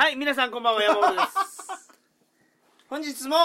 [0.00, 1.92] はい、皆さんこんばんは、山本です。
[2.88, 3.36] 本日も、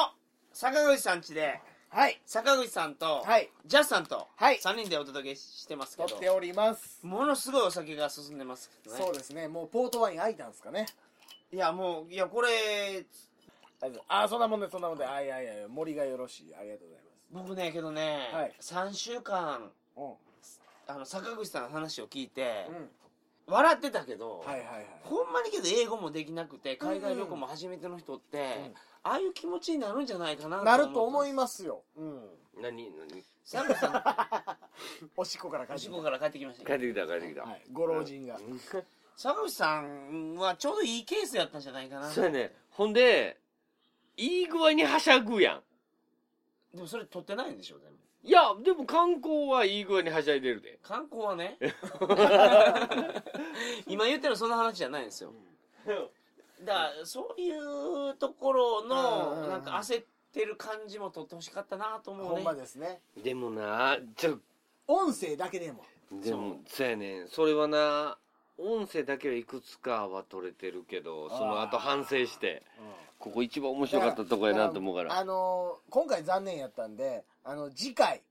[0.53, 2.21] 坂口さん家で、はい。
[2.25, 3.51] 坂口さんと、はい。
[3.65, 4.59] ジャスさんと、はい。
[4.59, 6.07] 3人でお届けしてますけど。
[6.07, 7.05] 撮っ、ております。
[7.05, 9.03] ものすごいお酒が進んでますけどね。
[9.03, 9.49] そうですね。
[9.49, 10.85] もうポートワイン開いたんですかね。
[11.51, 13.05] いや、もう、いや、これ、
[14.07, 15.05] ああそんなもんでそんなもんで。
[15.05, 16.55] あいやいやいや森がよろしい。
[16.55, 18.55] ありがとうござい僕ね、けどね、はい。
[18.61, 20.15] 3週間、ま
[20.87, 22.89] あの、坂口さんの話を聞いてうん、
[23.47, 24.85] 笑ってたけど、はいはいはい。
[25.03, 28.73] ほんまにけど英語もできなくて、海外旅行も初めての人って、うん。
[29.03, 31.33] ああいう気持ちになるんじゃないかななると思いす。
[31.33, 31.83] ますよ。
[31.95, 32.29] うん。
[32.59, 33.23] 何何？
[33.43, 34.57] 坂口さん、
[35.15, 36.65] おしっこから帰おってきしっこから帰ってきました。
[36.65, 38.39] 帰ってきた帰ってきた、はいご老人が。
[39.15, 42.09] 坂口さんはちょうどいいケースやったんじゃないかな。
[42.09, 42.55] そうやね。
[42.71, 43.39] ほんで
[44.17, 45.63] いい具合にはしゃぐやん。
[46.73, 47.97] でもそれ取ってないんでしょ、全部。
[48.25, 50.79] いやでも観光はいい具合にはしゃいでるで。
[50.81, 51.59] 観光はね。
[53.87, 55.31] 今言ってるのそんな話じゃないんですよ。
[56.63, 57.51] だからそうい
[58.09, 62.99] うところのなんか焦ってる感じも取ってほしかったなと思ほうんねまですね。
[63.15, 64.39] でもなちょ
[64.87, 65.85] 音声だけでも。
[66.11, 67.27] でもそうやねん。
[67.27, 68.17] それはな
[68.57, 72.63] 音声だけはいくつかは取れてるけどその後反省して
[73.19, 75.17] ここ一番面白かったとこやなと思うから。
[75.17, 78.21] あのー今回残念やったんであの次回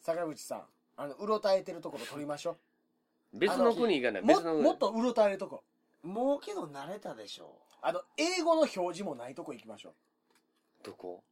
[0.00, 0.62] 坂口さん
[0.96, 2.56] あのうろたえてるところ撮りましょ
[3.32, 5.62] 別の国行かなうい別のももっとうろたえるとこ。
[6.02, 9.92] もうけど慣れたでしょあの英語の表示もないとこ行きましょう。
[10.84, 11.22] どこ？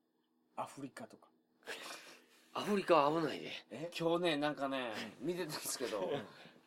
[0.56, 1.28] アフリカとか。
[2.54, 3.50] アフリカは危ないで。
[3.70, 3.90] え？
[3.98, 4.90] 今日ねなんかね
[5.20, 6.10] 見てたんですけど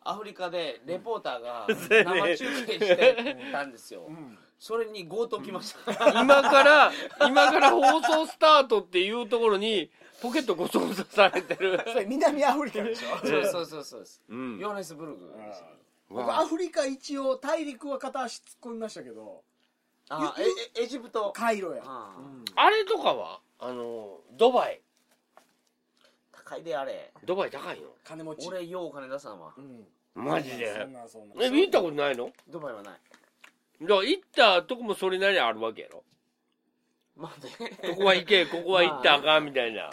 [0.04, 4.06] アフリカでレポーターが生中継してたんですよ。
[4.08, 4.38] うん。
[4.60, 6.22] それに強盗来ました。
[6.22, 6.92] 今から
[7.28, 9.90] 今から放送スタートっていうところに
[10.22, 11.80] ポケットご操作されてる。
[11.88, 13.26] それ南アフリカでしょ？
[13.26, 14.22] そうそうそうそうです。
[14.30, 14.60] うん。
[14.60, 15.34] ヨハネスブルグ。
[16.10, 19.44] 僕アフリカ一応大陸は片足突っ込みましたけど
[20.10, 20.36] あ
[20.78, 21.32] エジプト。
[21.34, 21.84] カイロや。
[21.84, 22.46] うん。
[22.56, 23.40] あれとかは？
[23.60, 24.82] あのドバイ
[26.52, 27.12] 高いであれ。
[27.26, 27.88] ドバイ高いの？
[28.04, 28.48] 金持ち。
[28.48, 29.54] 俺ようお金出さんわ。
[29.58, 29.88] うん。
[30.14, 31.36] マジそでんなんそんな。
[31.36, 32.32] んえ見たことないの？
[32.50, 32.94] ドバイはない。
[33.82, 36.04] だから行ったとこもそれなりにあるわけやろ？
[37.16, 37.52] まあね。
[37.90, 39.90] ここは行け ここは行ったらあかんみたいな。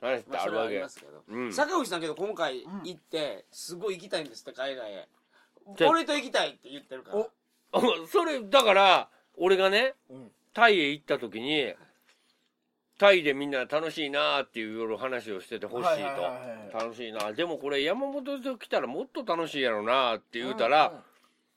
[0.00, 1.24] 話ってまあそれはありあるわけますけど。
[1.26, 1.52] うん。
[1.52, 5.08] 坂口さんけど今回うん行ってすごい行きたいんですって海外へ。
[5.76, 7.16] じゃあ俺と行きたいって言ってるから。
[7.18, 7.30] お
[7.72, 10.32] あそれだから俺がねうん。
[10.54, 11.74] タイへ行った時に
[12.98, 16.72] タイでみんな楽しいなーっていう夜話をしててほしいはいはいはいはい。
[16.72, 17.32] と楽しいな。
[17.32, 20.92] でもこれ山本と来たらもっと楽しいやろなって言うたら、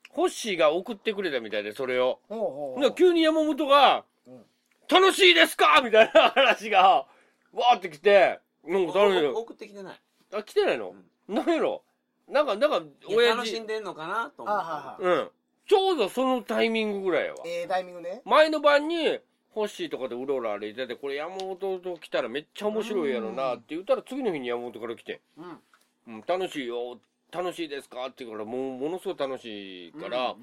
[0.09, 2.19] ホッシーが送ってくれたみたいでそれを。
[2.29, 4.45] ほうほ急に山本がうん
[4.89, 7.07] 「楽しいですか?」みたいな話が
[7.53, 9.25] わーって来て「なんか楽しい。
[9.25, 9.99] 送ってきてない。
[10.33, 10.93] あ来てないの、
[11.27, 11.83] なんやろ？
[12.27, 13.37] なんかなんか親父。
[13.37, 15.03] 楽しんでんのかなと思って。
[15.03, 15.29] うん。
[15.67, 17.39] ちょうどそのタイミングぐらいやわ。
[17.45, 18.21] ええタイミングね。
[18.25, 19.19] 前の晩に
[19.53, 25.59] ホッシーとかでうろうろ歩いててこれ山本と来たらめっちゃ面白いやろなって言ったら次の日に山本から来てうん
[26.07, 26.99] 「うん、楽しいよ。
[27.31, 30.35] 楽しいですか?」って言うからもうものすごい楽しいから、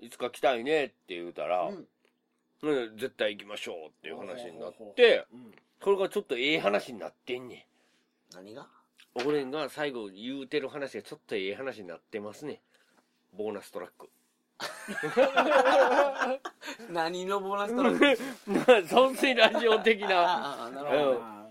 [0.00, 1.88] いつか来たいねって言うたら、うん。
[2.60, 5.54] うん絶対行きましょうっていう話になってうん。
[5.82, 7.66] それがちょっとええ話になってんね
[8.34, 8.62] 何が？
[8.62, 8.68] ん
[9.26, 12.60] 俺が最後言うてる話がちょっとええ話になってますね。
[13.32, 14.08] ボーナストラック
[16.90, 20.22] 何のボーナストラック損水ラジオ的な。
[20.62, 21.18] ああなるほど、うん。
[21.22, 21.46] あ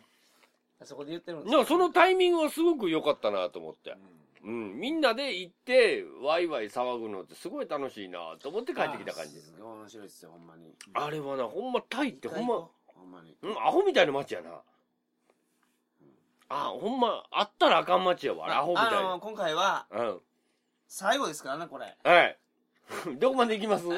[0.84, 3.96] そこで言ってるんですでもそのタイミングはすごく良かったなと思って、
[4.44, 9.40] うん、みんなで行ってワイワイ騒ぐのってすごい楽しいなと思って帰ってきた感じ。
[9.40, 10.76] すごい面白いですよほんまに。
[10.94, 13.36] あれはなほんまタイってほんまほんまに。
[13.42, 14.62] うん、アホみたいな街やな。
[16.50, 20.02] あ、ほんま、あったらあかん街やわ、アホみたいあの今回はな。
[20.02, 20.22] うん。
[20.88, 21.94] 最後ですからねこれ。
[22.04, 22.40] はい。
[23.20, 23.84] どこまで行きます？
[23.90, 23.94] ど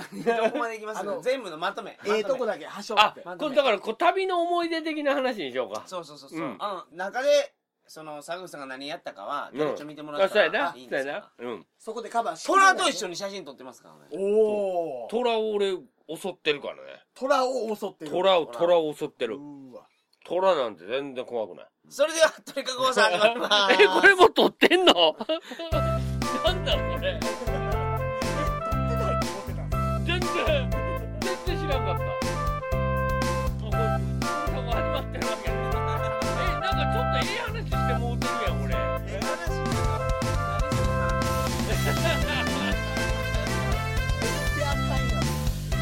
[0.52, 1.00] こまでいきます？
[1.00, 1.98] あの全部のまとめ。
[2.06, 5.84] ええとこだだけはしょあって、まこれだからこう旅の思い出的な話にしようか。
[5.86, 6.56] そうそうそうそう、うん。
[6.60, 7.54] あの中で
[7.88, 10.72] その坂口さんが何やったかはちょっと見てもらあ、っうやな。
[10.72, 11.32] そいいんですかな。
[11.40, 11.68] うん。
[11.78, 14.24] そこでカバーしトラと一緒に写真撮ってますからね。
[14.24, 15.72] おお虎を俺、
[16.16, 16.82] 襲ってるからね。
[17.14, 18.12] 虎を襲ってる。
[18.12, 18.78] 虎を、虎。
[18.80, 19.36] を襲ってる。
[19.36, 19.88] うーわ。
[20.26, 21.68] 虎なんて全然怖くない。
[21.90, 23.74] それではトリカゴーさん始まります。
[23.82, 25.16] え、これも撮ってんの？
[26.44, 27.59] なんだろうこれ。
[30.46, 30.70] 全
[31.46, 32.02] 然、知らんかった。
[32.02, 32.06] あ、
[33.60, 35.50] これ、なんか始まってるわけ。
[35.50, 38.74] え、なんかちょっとええ話してもうてるやん、俺。
[38.74, 38.78] え
[39.10, 41.14] え話って何その話
[44.56, 45.14] いやあかんや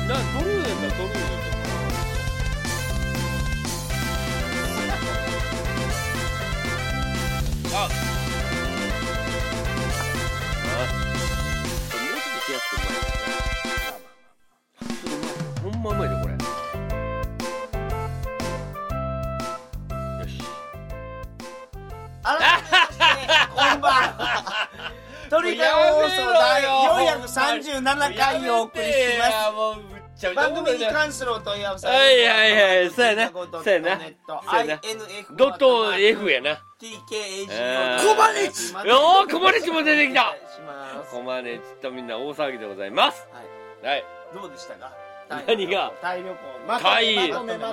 [0.07, 1.36] な、ドルーやったドルー
[27.87, 29.25] 37回お送りしま
[30.19, 30.35] す。
[30.35, 32.89] 番組に関するお問い合わせはいはいはい。
[32.89, 33.29] そうやな。
[33.31, 33.61] そうやな。
[33.63, 34.77] そうやな。
[34.77, 36.59] INF ドット F やな。
[36.81, 40.35] TKAG コマネチおおコマネチも出てきた。
[41.11, 43.25] コマネチとみんな大騒ぎでございます。
[43.31, 43.87] はい。
[43.87, 44.03] はい。
[44.33, 44.91] どうでしたか？
[45.29, 45.93] 何が？
[46.01, 46.35] タイ旅行
[46.67, 47.15] まタイ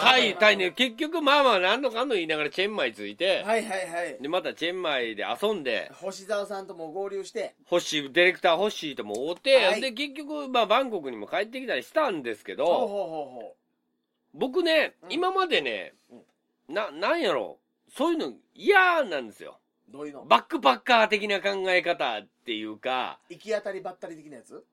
[0.01, 3.43] タイタイね結局まあまあ何のかんの言いながらチェンマイ着いて。
[3.45, 4.19] はいはいはい。
[4.21, 5.91] でまたチェンマイで遊んで。
[5.95, 9.81] 星沢さんとも合流してホッシーディレクターホッシーとも会うて、はい。
[9.81, 13.57] で結局まあバンコクにも帰ってきたりしたんですけどほうほうほうほ
[14.35, 15.13] 僕ね、うん。
[15.13, 15.95] 今までね、
[16.69, 17.59] ななんやろ
[17.89, 19.59] そういうの嫌なんですよ。
[19.91, 20.25] うどういうの？
[20.25, 23.19] バックパッカー的な考え方っていうか。
[23.29, 24.65] 行き当たりばったり的なやつ？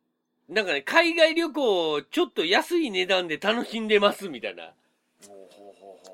[0.52, 4.74] なんかね海外旅行をちょっと安い値段で楽しんでますみたいな。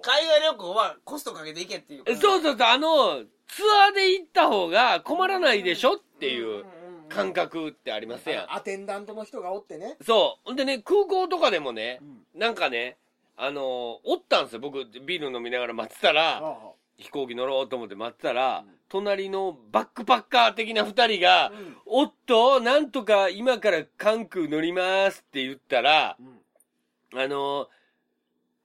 [0.04, 6.66] 海外旅行はコストかけていけっていうそうそうそうあのツアーで行った方が困らないでしょっていう
[7.10, 8.54] 感覚ってありますやん。
[8.54, 9.98] アテンダントの人がおってね。
[10.06, 10.48] そう。
[10.50, 12.00] ほんでね空港とかでもね
[12.36, 12.40] うん。
[12.40, 12.98] なんかね
[13.38, 14.60] あのおったんですよ。
[14.60, 16.57] 僕ビール飲みながら待ってたらあ。
[17.00, 27.68] 飛行機乗ろうと思って待ってたら、うん隣のバックパッカー的な二人が、うんおっと、なんとか今から関空乗りますって言ったら、うんあの、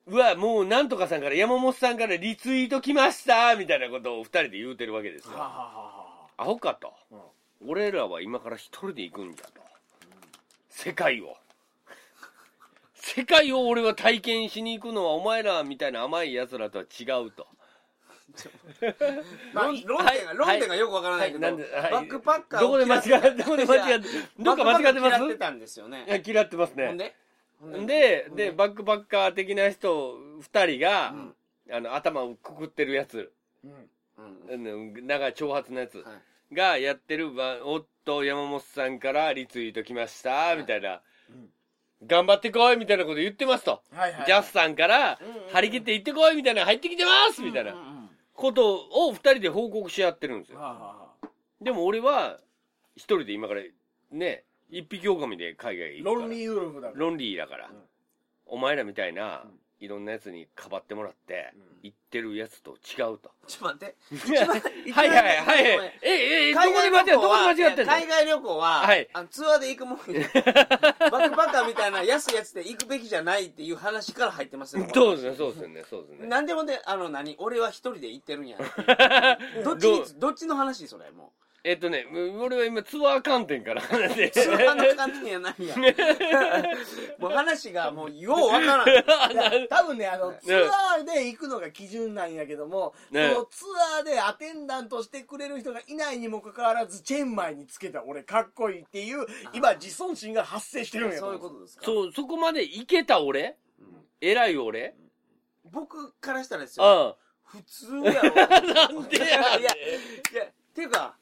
[0.07, 5.33] うわ、もうなんとかさんから、山本さんからリツイート来ましたみたいなことを二人で言うてるわけですよ。
[5.35, 6.03] はははは
[6.39, 6.93] アホかと。
[7.11, 7.19] うん
[7.65, 9.63] 俺らは今から一人で行くんだと。
[10.69, 11.37] 世界を。
[12.95, 17.47] 世界を俺は体験しに行くのはお前らみたいな甘い奴らとは違うと。
[19.53, 21.93] まあ、論点が、はい論点がよくわからないけど、はいはい。
[21.93, 24.09] バックパッカーどこで間違って、どこで間違って、
[24.39, 26.05] どっか間違ってます嫌ってたんですよね。
[26.07, 27.15] いや、嫌ってますね。
[27.87, 28.31] で？
[28.35, 31.35] で、バックパッカー的な人二人がう、ん。
[31.71, 33.33] あの、頭をくくってるやつ、
[33.65, 33.69] う
[34.57, 35.07] ん。
[35.07, 35.99] 長い長髪のやつ。
[35.99, 36.03] は
[36.51, 36.55] い。
[36.55, 41.01] がやってる、わおっと、山本さんからリツイート来ました、みたいな。
[41.31, 41.51] うん。
[42.05, 43.81] 頑張ってこいみたいなこと言ってますと。
[44.27, 45.21] ジャスさんから
[45.53, 47.73] 張り切って行ってこいみたいな、入ってきてますみたいな
[48.35, 50.59] ことを二人で報告し合ってるんですよ。
[50.59, 51.29] はあはあはあ。
[51.61, 52.39] でも俺は、
[52.97, 53.63] 一人で今から、
[54.11, 56.21] ね、一匹狼で海外行くから。
[56.21, 57.01] ロンリーウルフだから。
[57.01, 57.83] ロンリーだから、うん。
[58.47, 63.33] お前らみたいな、うんいろんなやつにかばってもらって、うん言ってるやつと違うと。
[63.49, 63.97] ちょっと待って。
[64.93, 65.99] はいはいはいはい。
[66.01, 67.93] え、え、え、どこで間違って、どこで間違ってんの？
[67.93, 74.87] 海外旅行は、はいあのツアーで行くもんよ バックパッカーみたいな安いやつで行くべきじゃないっていう話から入ってますよ。
[74.95, 76.29] そうですね、そうですね、そうですね。
[76.29, 77.35] なんでもね、あの何？
[77.41, 78.59] 俺は一人で行ってるんや。
[79.65, 80.87] どっちに、どっちの話？
[80.87, 81.33] それ、も
[81.65, 82.07] えっとね、
[82.41, 84.25] 俺は今ツアー観点から話して。
[84.25, 84.31] う。
[84.31, 85.77] ツアーの観点やないや。
[87.21, 89.69] もう話がもうようわからん。
[89.71, 93.65] 多分ねあのツアーで行くのが基準なんやけども、ねそのツ
[93.99, 101.85] アーでアテンダントしてくれる人がいないにもかかわらずチェンマイにつけた俺かっこいいっていう今自尊心が発生してるんやそういうことですか。
[101.85, 103.57] そう、そこまで行けた俺？
[103.79, 104.97] うん偉い俺？
[105.65, 106.85] 僕からしたらですよ。
[106.85, 108.35] あ普通やろ。
[108.75, 111.17] なんでやいや、いや、っていうか、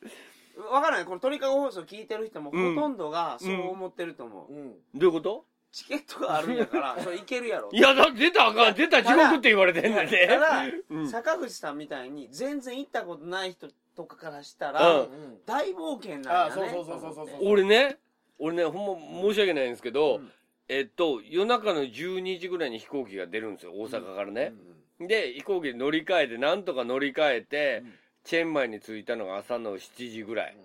[0.70, 1.04] わからない。
[1.04, 4.52] この鳥かご放送聞いてる人もほうんとんどがそう思ってると思う。
[4.52, 5.44] うんどういうこと？
[5.72, 7.68] チケットがあるんやから、 それいけるやろ。
[7.72, 10.26] いや、だ出たらあかん、出た地獄って言われてんねんたで。
[10.26, 16.62] だ、うん坂口さんみたいに全然行ったことない人とかからしたうら、ん大冒険なんやね。
[16.62, 17.98] あそうそうそうそうそう俺ね、
[18.38, 20.32] 俺ね、ほんま申し訳ないんですけど、うん
[20.67, 24.52] えっと、夜中の12時ぐらいに飛行機が出るんですよ、大阪からね。
[25.00, 30.56] で、飛行機に乗り換えて、なんとか乗り換えて、うんチェンマイに着いたのが朝の7時ぐらい。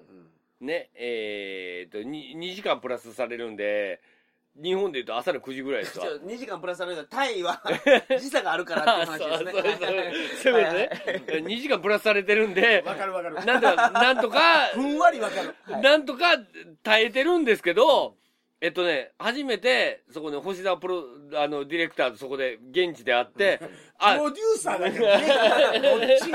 [0.62, 4.02] ね、えーっと2、2時間プラスされるんで、
[4.62, 6.06] 日本で言うと朝の9時ぐらいですわ。
[6.06, 7.62] ちょ2時間プラスされるとタイは
[8.18, 9.52] 時差があるからって話ですね。
[10.42, 10.90] そうそうね。
[11.28, 14.40] 2時間プラスされてるんで、わかるわかるなんとか、なんとか、
[14.74, 16.38] ふんわりわかる、はいなんとか
[16.84, 18.16] 耐えてるんですけど、
[18.62, 21.04] えっとね、初めて、そこで星沢プロ、
[21.36, 23.70] あの、ディレクターとそこで現地で会って、プ
[24.00, 26.32] あ、ロデューサーだからねこっち。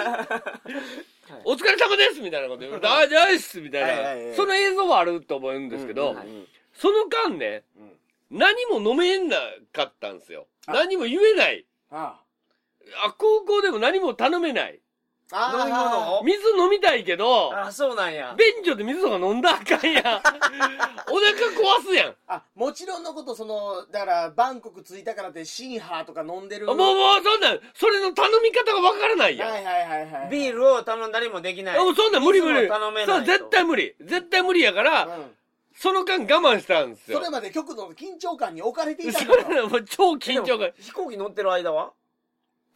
[1.45, 4.37] お疲れ様ですみたいなこと言われて、あ、じゃあっすみたいな、はいはいはい。
[4.37, 6.17] その映像はあると思うんですけど、うん。
[6.17, 6.27] はい
[6.81, 7.65] その間ね、
[8.31, 9.37] 何も飲めな
[9.71, 10.47] かったんですよ。
[10.67, 10.73] あ。
[10.73, 11.67] 何も言えない。
[11.91, 12.21] あ
[13.05, 14.81] あ、空港でも何も頼めない。
[15.33, 16.25] あ飲み物を？
[16.25, 18.35] 水飲みたいけど、あ、そうなんや。
[18.37, 20.05] 便所で水とか飲んだらあかんやん。
[21.11, 22.15] お腹壊すやん。
[22.27, 29.51] あもちろんのことそのだからバンコク着いたからってシンハーとか飲んでるもう、もう、そんなん、それの頼み方がわからないやん。
[29.51, 31.79] はいはいはいはいビールを頼んだりもできない。
[31.79, 32.69] もうそんなん無理無理。
[32.69, 33.95] 頼めないそう、絶対無理。
[34.01, 35.37] 絶対無理やから、うん
[35.73, 37.19] その間我慢したんですよ。
[37.19, 40.69] それまで極度の緊張感に置かれていたそのよれもう超緊張が。
[40.79, 41.93] 飛行機乗ってる間は？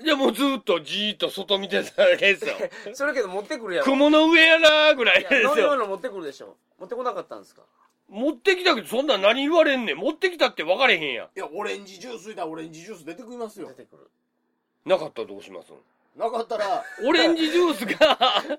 [0.02, 2.54] いや、もうずっとじーっと外見てただけですよ。
[2.94, 3.84] それけど持ってくるやろ。
[3.84, 5.50] 雲の上やなーぐらいですよ。
[5.50, 6.56] 飲み物持ってくるでしょ。
[6.78, 7.62] 持ってこなかったんですか？
[8.08, 9.96] 持ってきたけどそんなん何言われんねん。
[9.96, 11.26] 持ってきたって分かれへんやん。
[11.26, 13.68] いやオレンジジュースいたらオレンジジュース出てきますよ。
[13.68, 14.10] 出てくる。
[14.84, 15.72] なかったらどうします
[16.16, 18.18] なかったらオレンジジュースが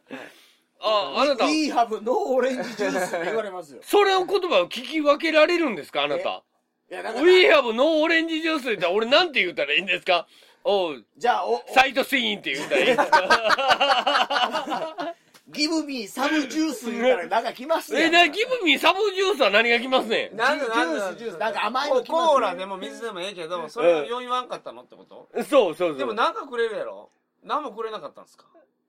[0.81, 1.45] ああなた。
[1.45, 3.79] We have no オレンジジュースって言われますよ。
[3.83, 6.03] それの言葉を聞き分けられるんですか？
[6.03, 6.43] あなた。
[6.89, 10.27] いやなんか We have no オレンジジュースって言ったら俺なんて言ったらいいんですか？
[10.65, 11.05] おう。
[11.17, 11.63] じゃあおお。
[11.73, 15.15] サイトシーンって言ったらいいんですか
[15.49, 20.35] ギブミーサムジュース言ったらなんか来ますやえ、んな、ギブミーサブジュースは何が来ますねん？
[20.35, 25.29] なんでジュースジュースなんか甘いの来ますねコーラでも水でもええけどそれをよう言わんかったのってこと？
[25.43, 25.97] そうそうそう。
[25.97, 27.11] でもなんかくれるやろ？
[27.43, 28.45] 何もくれなかったんですか？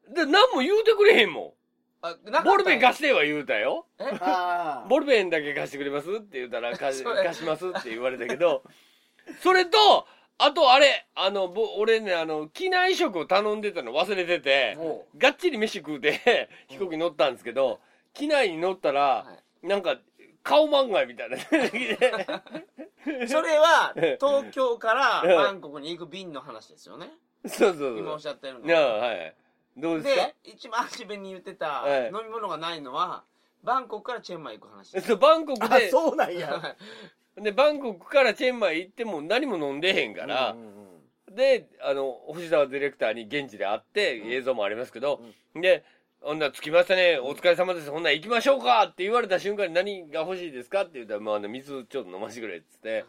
[0.08, 1.54] で、何も言うてくれへんも
[2.02, 2.44] ん。
[2.44, 3.86] ボールペン貸しては言うたよ。
[3.98, 7.04] ボールペンだけ貸してくれますって言ったら、 貸し
[7.44, 8.62] ますって言われたけど、
[9.42, 10.06] それと、
[10.38, 17.80] あとあれ、あの、ぼ俺ね、あの、機内食を頼んでたの忘れてて、もがっちり飯食うて、 飛行機乗ったんですけど、
[18.12, 19.26] 機内に乗ったら、は
[19.62, 19.96] なんか、
[20.42, 21.38] 顔漫画みたいな。
[23.28, 25.28] それは 東京からうん。
[25.36, 27.10] バンコクに行く便の話ですよね。
[27.46, 28.32] そうそう今おっそう。
[28.32, 29.34] しゃってるのいや、はい。
[29.76, 30.26] どうですか？
[30.26, 32.06] で一番初めに言ってたはい。
[32.08, 33.24] 飲み物がないのは
[33.62, 34.92] バンコクからチェンマイ行く話。
[34.92, 36.76] ですそうバンコクあで、そうなんや
[37.36, 40.76] で、バンコクからチェンマイ行っても何も飲んでへんから、うんうんうん
[41.28, 45.20] で、あの、星沢ディレクターに現地で会って、映像もありますけど、
[45.54, 45.84] で、
[46.22, 50.82] ほんなら着きましたね、お疲れ様です、ほんなら行きましょうかって言われた瞬間に何が欲しいですか？
[50.82, 53.04] って言ったら、まあ、あの水ちょっと飲ませてくれっつって、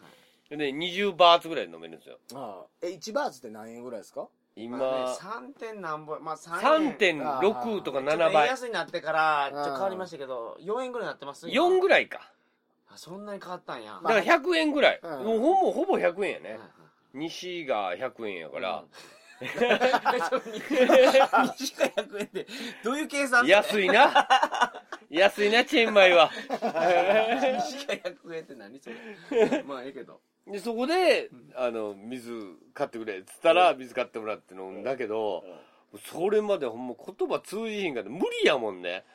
[0.49, 2.17] で、20バーツぐらい飲めるんですよ。
[2.33, 2.65] ああ。
[2.81, 4.27] え1バーツって何円ぐらいですか？
[4.57, 8.47] 今、まあね、3点なんぼまあ3円3.6とか7ちょっと円倍。
[8.49, 12.33] 安になってからちょっと変わりましたけど4円ぐらいになってます4ぐらいか。
[12.97, 14.99] あそんなに変わったんや、だから100円ぐらい。
[15.01, 15.11] うん。
[15.23, 16.59] もうほぼ、ほぼ100円やね。
[17.13, 18.83] 西が100円やから、
[19.39, 19.55] 西
[21.75, 22.47] が100円で
[22.83, 23.45] どういう計算？
[23.45, 24.27] 安いな。
[25.09, 26.29] 安いな、チェンマイは。
[26.31, 28.89] 西が100円って何そ
[29.31, 29.63] れ？
[29.63, 30.19] まあええけど。
[30.47, 32.31] で、そこで、あの、水
[32.73, 35.43] 買ってくれっつったら、水買ってもらって飲んだけど、
[36.11, 39.05] それまでほんま言葉通じひんかって無理やもんね。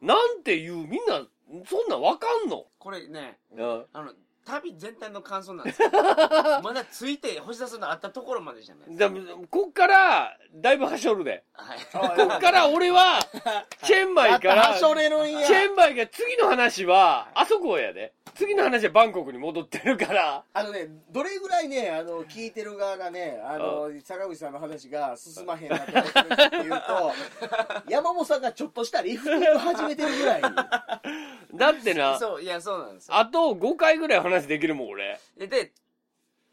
[0.00, 1.26] なんて言う、みんな、
[1.66, 2.66] そんなんわかんの？
[2.78, 3.86] これねうん。
[3.92, 4.12] あの
[4.46, 5.90] 旅全体の感想なんですよ
[6.62, 11.42] まだついて星田さんのあったところまでじゃないでもこっから、だいぶはしょるで。
[11.52, 13.18] はいこっから俺は、
[13.82, 18.12] チェンマイから、はしょれるんやチェンマイが次の話は、あそこやで。
[18.36, 20.44] 次の話はバンコクに戻ってるから。
[20.52, 27.12] あのね、どれぐらいね、あの、聞いてる側がね、あの、坂口さんの話が進まへんなと思ってるっていうと、
[27.88, 30.42] 山本さんがちょっとしたリフティング始めてるぐらい。
[31.54, 35.18] だってな、そういやそうなんですよあと5回ぐらい話できるもん、俺。
[35.36, 35.72] でで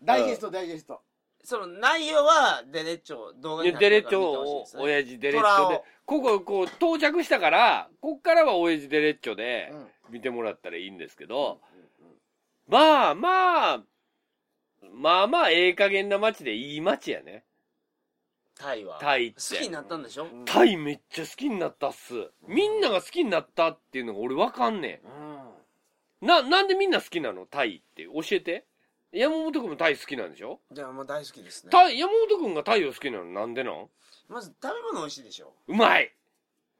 [0.01, 1.01] ダイジェスト、ダイジェスト。
[1.43, 11.59] その内容はデレッチョ動画になってデレッチら見てほしいョです、ね親父デレッチョでここ、こう、到着したから、こっからは親父デレッチョでうん見てもらったらいいんですけど、
[12.67, 13.83] まあまあ、
[14.91, 17.43] まあまあ、ええ加減な街でいい街やね。
[18.63, 18.97] タイは。
[19.01, 19.35] タイって。
[19.55, 20.23] 好きになったんでしょ？
[20.23, 20.45] うん。
[20.45, 22.13] タイめっちゃ好きになったっす。
[22.47, 25.01] みんなが好きになったっていうのが俺わかんね
[26.21, 26.27] うん。
[26.27, 26.27] ん。
[26.27, 27.45] な、なんでみんな好きなの？
[27.45, 28.05] タイって。
[28.05, 28.65] 教えて。
[29.11, 30.59] 山本君もタイ好きなんでしょ？
[30.71, 31.69] じゃあもう大好きですね。
[31.71, 33.25] タイ、山本君がタイを好きなの？
[33.25, 33.87] なんでなん？
[34.29, 35.53] まず食べ物美味しいでしょ。
[35.67, 36.15] うまい。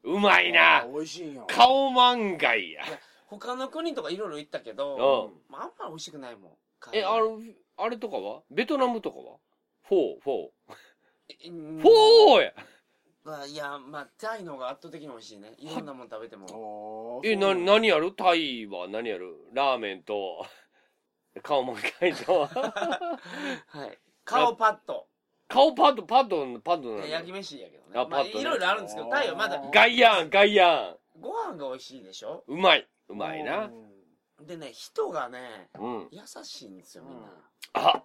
[0.04, 0.84] うまいな。
[0.84, 1.44] あ美味しいんや。
[1.48, 2.84] 顔満外や。
[3.28, 6.52] 他の国とかいろいろ行ったけど、うあ、あんまり美味しくないもん。
[6.94, 7.40] え、あの、
[7.78, 8.42] あれとかは？
[8.52, 9.38] ベトナムとかは？
[9.88, 10.34] フォー、フォ
[10.70, 10.75] えー。
[11.42, 12.54] フォーや
[13.24, 15.54] まあいやまあタイの方が圧倒的に美味しいね。
[15.58, 17.22] いろんなもん食べても。
[17.24, 18.12] え、な、何やる？
[18.12, 18.88] タイは？
[18.90, 19.36] 何やる？
[19.54, 20.46] ラーメンと、
[21.42, 23.98] 顔満開と、 はい。
[24.25, 25.08] 顔パッド。
[25.48, 27.92] 顔パッド、パッド、パッドなの焼き飯やけどね。
[27.94, 28.42] あまあパッドね。
[28.42, 32.44] いろいろあるんですけどタイはまだガイヤン、ガイヤご飯が美味しいでしょ？
[32.50, 32.54] ン。
[32.56, 32.88] うまい。
[33.08, 33.72] うまいな。
[34.42, 36.08] でね人がねうん。
[36.12, 37.30] 優しいんですよみんな、
[37.74, 38.04] あ、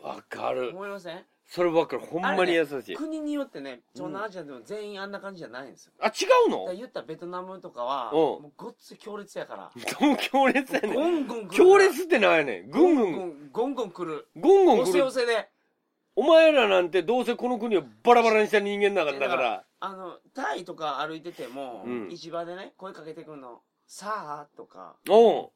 [0.00, 0.70] わかる。
[0.70, 1.24] 思いません？
[1.50, 2.02] それわかる。
[2.02, 2.94] ほんまに優しい。
[2.94, 5.92] 国によってね東南アジアでも全員あんな感じじゃないんですよ。
[5.98, 6.74] あ、違うの？
[6.74, 8.18] 言ったらベトナムとかはうん。
[8.18, 9.70] もうごっつい強烈やから。
[10.30, 11.14] 強烈やねゴん。
[11.20, 12.70] ンゴン来る強烈ってなんやねん。
[12.70, 14.26] ぐんぐん、ゴンゴンゴン来る。
[14.36, 15.06] ゴンゴン押せ来る。
[15.06, 15.48] 押せで。
[16.16, 19.18] お前らなんてどうせこの国をバラバラにした人間だから。
[19.18, 19.64] だから。
[19.80, 22.10] あのタイとか歩いてても、うん。
[22.10, 25.50] 市場でね声かけてくるの「さあ」とかおう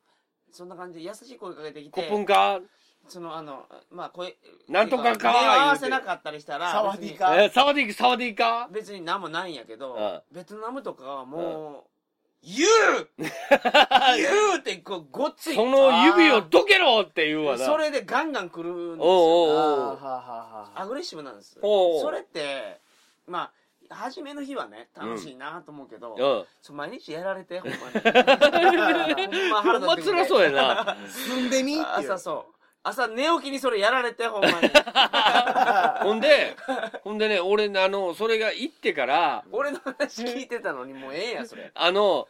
[0.50, 2.60] そんな感じで優しい声かけてきコてップンか？
[3.08, 4.36] そのあのまあ声
[4.68, 8.68] なんとかか目を合わせなかったりしたらサワディーかえー、サワディーか、サワディーか？
[8.70, 10.36] 別に何もないんやけど、うん。
[10.36, 11.90] ベトナムとかはもう
[12.42, 12.66] 「言
[13.02, 13.08] う!
[13.18, 17.66] 」言うってこうごっついその指をどけろって言うわな。
[17.66, 19.12] それでガンガン来るんですよ。
[19.12, 19.58] おうおうおう。
[19.58, 20.16] あーはあはあ
[20.60, 21.58] はあアグレッシブなんです。
[21.60, 22.80] おうそれって
[23.26, 23.50] ま
[23.90, 26.44] あ初めの日はね楽しいなと思うけど、うん。
[26.62, 27.82] そう毎日やられてほんまに。
[27.82, 27.98] ほ
[29.48, 30.96] んまほんま辛そうやな。
[31.06, 31.86] 住んでみっていう。
[32.12, 32.54] 朝そう
[32.84, 34.54] 朝寝起きにそれやられてほんまに。
[36.02, 36.56] ほんで、
[37.04, 41.70] ほんでね、俺、あの、それが行ってから、俺の話聞いてたのにもうええやんそれ。
[41.74, 42.26] あの、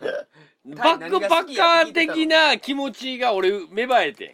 [0.65, 4.33] バックパッカー的な気持ちが俺、芽生えて、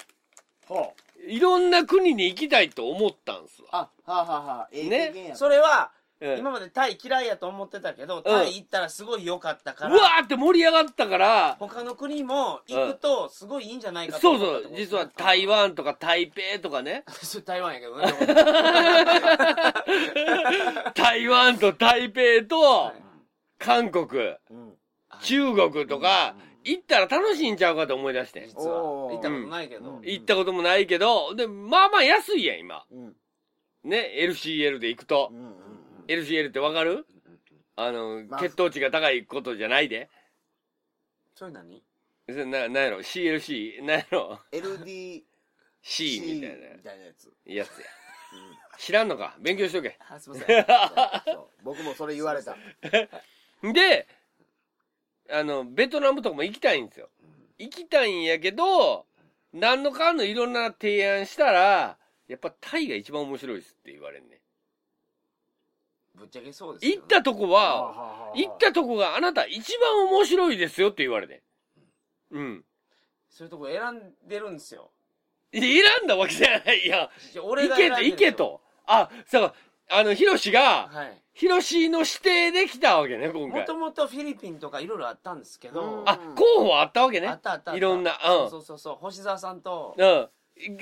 [0.67, 1.31] ほう。
[1.31, 3.69] いろんな国に行きたいと思ったんすわ。
[3.73, 5.33] あはあはあはあええね。
[5.35, 6.39] それはうん。
[6.39, 17.05] 今までタイ嫌いやと思ってたけどタイ行ったらすごい良かったからうわーって盛り上がったから、他の国も行くとすごいいいんじゃないかとそう思ったってこ、とそう実は台湾とか台北とかね、
[17.45, 18.07] 台湾やけどね。
[20.95, 22.93] 台湾と台北と
[23.59, 24.07] 韓国、
[24.51, 24.75] うん。
[25.21, 26.35] 中国とか、
[26.65, 28.47] 行ったら楽しいんちゃうかと思い出して。
[28.47, 29.11] 実は。
[29.11, 30.03] 行ったことないけど、うん。
[30.03, 32.85] 行ったこともないけど、で、まあまあ安いやん、今。
[32.91, 33.17] うん。
[33.85, 35.31] ね、LCL で行くと。
[35.33, 35.35] う。
[35.35, 35.58] んうん
[36.09, 37.07] LCL ってわかる？
[37.77, 40.09] あの、まあ血糖値が高いことじゃないで。
[41.35, 41.83] それ何？
[42.29, 43.83] それな、なんやろ ?CLC?
[43.83, 45.23] なんやろ？LDC
[45.83, 47.87] ?C みたいみたいなやつなやつや。
[48.79, 49.37] 知らんのか？
[49.41, 49.97] 勉強しとけ。
[50.09, 50.67] あすいません
[51.27, 52.57] そう僕もそれ言われた
[53.63, 54.07] で、
[55.31, 57.11] あの、ベトナムとかも行きたいんですよ。
[57.59, 59.07] 行きたいんやけど、
[59.53, 61.99] 何のかんのいろんな提案したら、
[62.29, 64.38] やっぱタイが一番面白いですって言われんね。
[66.19, 71.43] ぶっちゃけそうですよね行ったとこは、行ったとこがあなた一番面白いですよって言われて。
[72.31, 72.65] うん。
[73.31, 74.91] そういうとこ選んでるんですよ
[75.53, 75.63] 選
[76.05, 76.81] んだわけじゃない。
[76.85, 77.11] いや、
[77.43, 78.61] 俺が行けと、行けと。
[78.87, 79.55] あ、そう、
[79.91, 83.77] あの、ヒロシが、はいヒロシの指定で来たわけね、今回もと。
[83.77, 87.41] もとフィリピンとかいろいろあったんですけど、うんあ、候補あったわけねあっ。
[87.41, 90.29] たあったあったいろんなうんそうそうそう星沢さんとうん。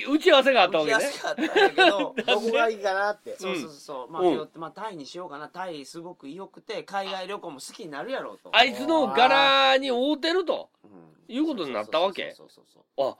[0.09, 0.97] 打ち合わせがあったわけね。
[0.97, 1.13] 打ち合わ。
[1.13, 3.37] せがあったんだけど どこがいいかなって。
[3.37, 4.23] そうそうそう、まあ、
[4.55, 5.49] まあタイにしようかな。
[5.49, 8.51] タイすごく良くて海外旅行も好きになるやろうと。
[8.55, 10.71] あいつの柄に合うてると。
[10.85, 11.17] うん。
[11.29, 12.33] いうことになったわけ？
[12.37, 13.17] そうそうそうあ、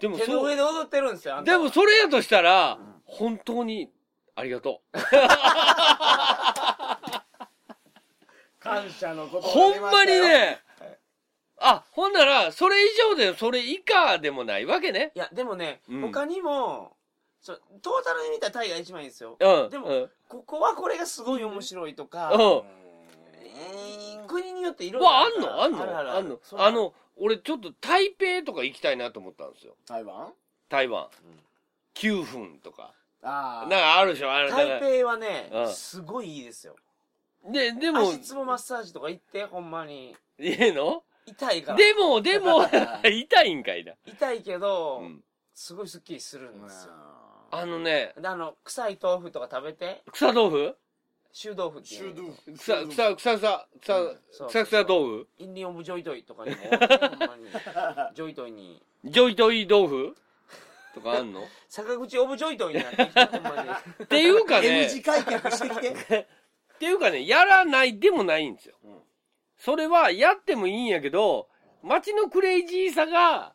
[0.00, 3.92] でも手のそう、上で踊ってるんですよでもそれやとしたら、本当に
[4.34, 4.98] ありがとう。
[8.58, 10.60] 感謝のことほんまにね、
[11.60, 15.12] あ、ほんなら、それ以上で、それ以下でもないわけね。
[15.14, 16.96] いやでもね、うん他にも
[17.40, 19.70] そうトータルで見たらタイが一番いいんですよ、うん。
[19.70, 20.10] でもうん。
[20.28, 22.40] ここはこれがすごい面白いとか、うん。
[22.40, 25.62] えー国によっていろいろわ、あんの？
[25.62, 25.82] あんの？
[25.82, 26.38] あるあるあんの？
[26.42, 29.74] そうあの、俺ちょっと台北とか行きたいなと思ったんですよ。
[29.88, 30.32] 台湾？
[30.68, 31.08] 台湾。
[31.94, 32.92] 9分とか。
[33.22, 34.32] あなんかあるでしょ？
[34.32, 34.50] あれ。
[34.50, 36.76] 台北はね、うんすごいいいですよ
[37.50, 41.02] で、でも、足つぼマッサージとか行ってほんまにいいの？
[41.30, 41.78] 痛いから。
[41.78, 42.62] でも、でも、
[43.04, 43.94] 痛いんかいな。
[44.06, 45.24] 痛いけど、うん。
[45.54, 46.92] すごいスッキリするんですよ。
[47.52, 50.02] あのね、であの臭い豆腐とか食べて。
[50.12, 50.76] 草豆腐？
[51.32, 55.28] 臭豆腐っていうシュドゥ草、草、草、草、草うん、そう草草豆腐？
[55.38, 57.46] インディオンブジョイトイとかにも ほんまに
[58.14, 58.82] ジョイトイに。
[59.04, 60.16] ジョイトイ豆腐？
[60.94, 61.46] とかあんの？
[61.68, 63.70] 坂口オブジョイトイになってきたほんまに。
[64.04, 66.28] っていうか M ね、字開脚してきて。
[66.74, 68.74] っていうかね、やらないでもないんですよ。
[69.60, 71.48] うんそれはやってもいいんやけど、
[71.82, 73.52] 街のクレイジーさが、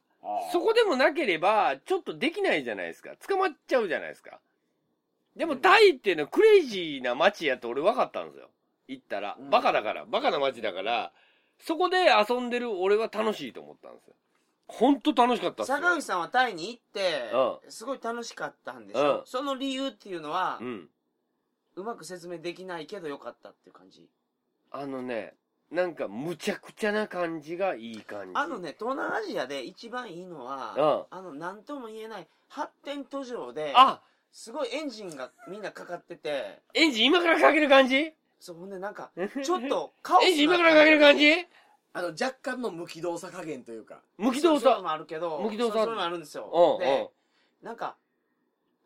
[0.51, 3.15] そこでもなければ、ちょっとできないじゃないですか。
[3.27, 4.39] 捕まっちゃうじゃないですか。
[5.35, 8.49] でも、タイっていうのはクレイジーな街やと俺分かったんですよ。
[8.87, 9.35] 行ったら。
[9.39, 11.11] うんバカだから、バカな街だから、
[11.59, 14.13] そこで遊んでる俺は楽しいと思ったんですよ。
[14.67, 15.77] ほんと楽しかったっすよ。
[15.77, 17.31] 坂口さんはタイに行って、
[17.67, 20.89] うすごい楽しかったんでしょ、うんその理由っていうのは、うん。
[21.75, 24.07] うまく説明できないけどよかったっていう感じ？
[24.71, 25.33] あのね、
[25.71, 28.31] なんかむちゃくちゃな感じがいい感じ。
[28.35, 31.17] あのね東南アジアで一番いいのは、うん。
[31.17, 34.01] あの何とも言えない発展途上であ
[34.31, 36.59] すごいエンジンがみんなかかってて。
[36.73, 38.13] エンジン今からかける感じ？
[38.39, 39.11] そうほんでなんか
[39.43, 41.31] ちょっとカオスなエンジン今からかける感じ？
[41.93, 44.01] あの若干の無機動作加減というか。
[44.17, 44.59] 無機動作。
[44.59, 45.79] そうそういうのもあるけど無機動作。
[45.79, 46.51] そうそういうのもあるんですよ。
[46.53, 46.79] うん、うん。
[46.79, 47.11] で。
[47.63, 47.95] なんか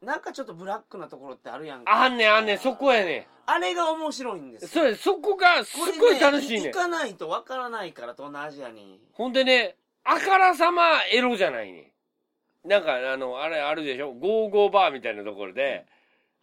[0.02, 4.60] なんかちょっとブラックなところってあるやんかあんねんあんねん、そこやねあれが面白いんでん。
[4.62, 6.72] すそれ、そこがすこれねごい楽しいねん。
[6.72, 11.94] 行かないとわからないから東南アジアにほんでね、あからさまエロじゃないね
[12.66, 12.70] ん。
[12.70, 14.12] なんか、あの、あれあるでしょ？
[14.14, 15.86] ゴーゴーバーみたいなところで、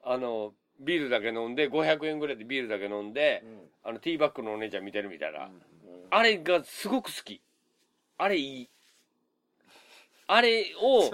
[0.03, 3.45] あの、ビールだけ飲んで、500円ぐらいでビールだけ飲んで、
[3.85, 5.51] あの、ティーバッグのお姉ちゃん見てるみたいな。
[6.11, 7.43] あれがすごく好き。
[8.19, 8.71] あれいい。
[10.27, 11.11] あれを、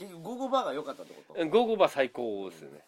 [0.00, 1.46] 結局ゴゴバーが良かったってこと？
[1.48, 2.80] ゴーゴーバー最高ですよね。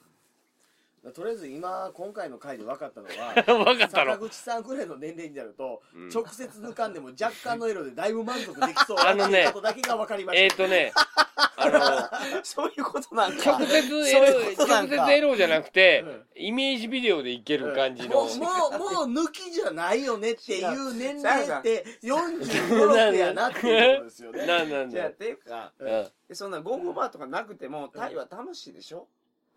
[1.11, 10.93] とりあえず今今回の回で分かったのは 分かった坂の口さんぐらいの年齢になると、うん直接抜かんでも若干の色でだいぶ満足できそうあのねっていうことだけが分かりましたえっ、ー、とね、
[11.57, 13.59] あの、そういうことなんか。
[13.59, 18.37] 直接そうエうことなんか直接エロじゃなくてうん、イメージビデオでいける感じのもう、。
[18.37, 24.47] もう、もう抜きじゃないよねっていう年齢って45、6やなっていうことですよね。
[24.47, 25.85] なんなんだじゃあ、っていうか、う
[26.29, 29.09] でそんなゴーゴーバーとかなくても、タイは楽しいでしょ？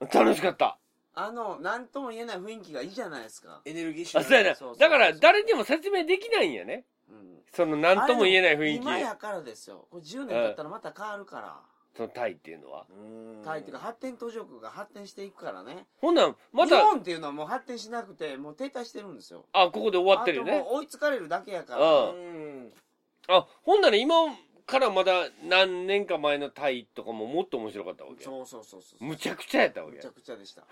[0.03, 0.07] ん。
[0.07, 0.77] 楽しかった。
[1.15, 3.61] あの、なんとも言えない雰囲気がいいじゃないですか。
[3.65, 4.77] エネルギッシュあ、そうやなそうそう。
[4.77, 6.83] だから、誰にも説明できないんやね。
[7.09, 7.41] うん。
[7.53, 8.83] その、なんとも言えない雰囲気。
[8.83, 9.87] 今やからですよ。
[9.89, 11.61] これ10年経ったらまた変わるから。
[11.95, 12.85] そのタイっていうのは。
[13.45, 15.85] タイっていうか発展途上国が発展していくからね。
[16.01, 19.45] ほんなん、ま日た、本っていうのはもう発展しなくて、もう停滞してるんですよ。
[19.53, 20.71] あ、ここで終わってるよねあとも。
[20.71, 21.87] う追いつかれるだけやかうら。
[22.09, 22.73] うん。
[23.29, 24.15] あ、ほんなら今
[24.65, 28.29] からまだ何年か前のタイとかももっと面白かったわけや。
[28.29, 29.03] そうそうそうそう。
[29.03, 30.11] むちゃくちゃやったわけやむちゃ。
[30.11, 30.63] くちゃでした。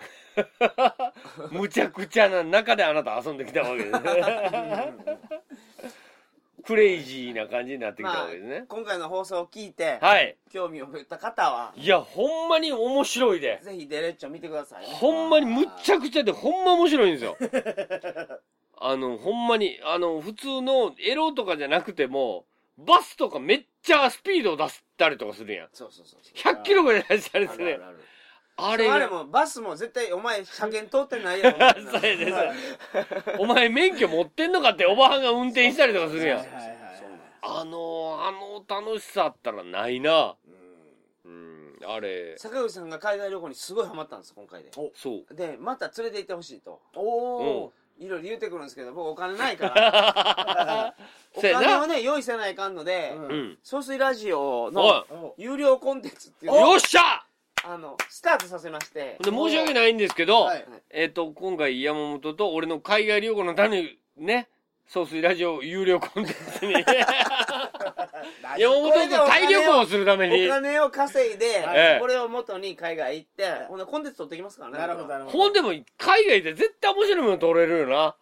[1.51, 3.99] むちゃくちゃな中であなた遊んできたわけですね。
[6.65, 10.37] クレイジーな感じになってきたまあわけですね。、今回の放送を聞いて、はい。
[10.49, 13.59] 興味を持った方は、いや、ほんまに面白いで。
[13.61, 14.93] ぜひデレッチョ見てくださいね。
[14.93, 17.37] ほんまにむっちゃくちゃで、ほんま面白いんですよ。
[18.79, 22.45] あの、ほんまに、あの、普通のエロとかじゃなくても、
[22.77, 25.67] バスとかめっちゃスピードを出したりとかするやん。
[25.73, 26.55] そうそうそうそう。
[26.55, 27.97] 100キロぐらい出したりするやんある。
[28.55, 28.93] あれが。
[28.95, 32.37] あれもバスも絶対お前車検通ってないやろみたいな。
[32.37, 36.45] そうお前免許持ってんのかっておばはんが運転したりとかするやん。
[37.45, 40.35] あの、あの楽しさあったらないな。
[41.25, 41.75] うん。
[41.81, 44.71] うん、あれ、坂口さんが海外旅行にすごいハマったんです今回で。
[44.71, 45.35] そう。
[45.35, 46.81] でまた連れて行ってほしいと。
[46.95, 47.69] おー。
[47.99, 50.95] いろいろ言ってくるんですけど僕お金ないから。
[51.35, 51.41] お。
[51.41, 53.25] 金をね用意せないかんのでうん。
[53.25, 53.57] うん。
[53.63, 57.23] 総水ラジオのお有料コンテンツっていうのをよっしゃ！
[57.65, 59.17] あのスタートさせまして。
[59.23, 60.65] で申し訳ないんですけど、はい。
[60.89, 64.49] えっ、と、今回山本と俺の海外旅行のためにね、
[64.85, 66.73] 総水ラジオ有料コンテンツに、
[68.57, 70.47] 山本とタイ旅行をするために。
[70.47, 71.99] お、金を稼いで、ええ。
[71.99, 74.77] これを元に海外行って、ほんでコンテンツ取ってきますからね。
[74.77, 75.37] なるほどなるほど。
[75.37, 78.15] ほんでも海外で絶対面白いもの撮れるよな。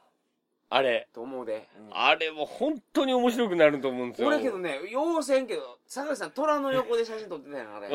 [0.69, 1.07] あれ。
[1.13, 1.67] と思うで。
[1.91, 4.29] あれも本当に面白くなると思うんですよ。
[4.29, 7.87] 俺けどねようせんけど坂口さん虎の横で写真撮ってたやんあれ。
[7.87, 7.91] うん。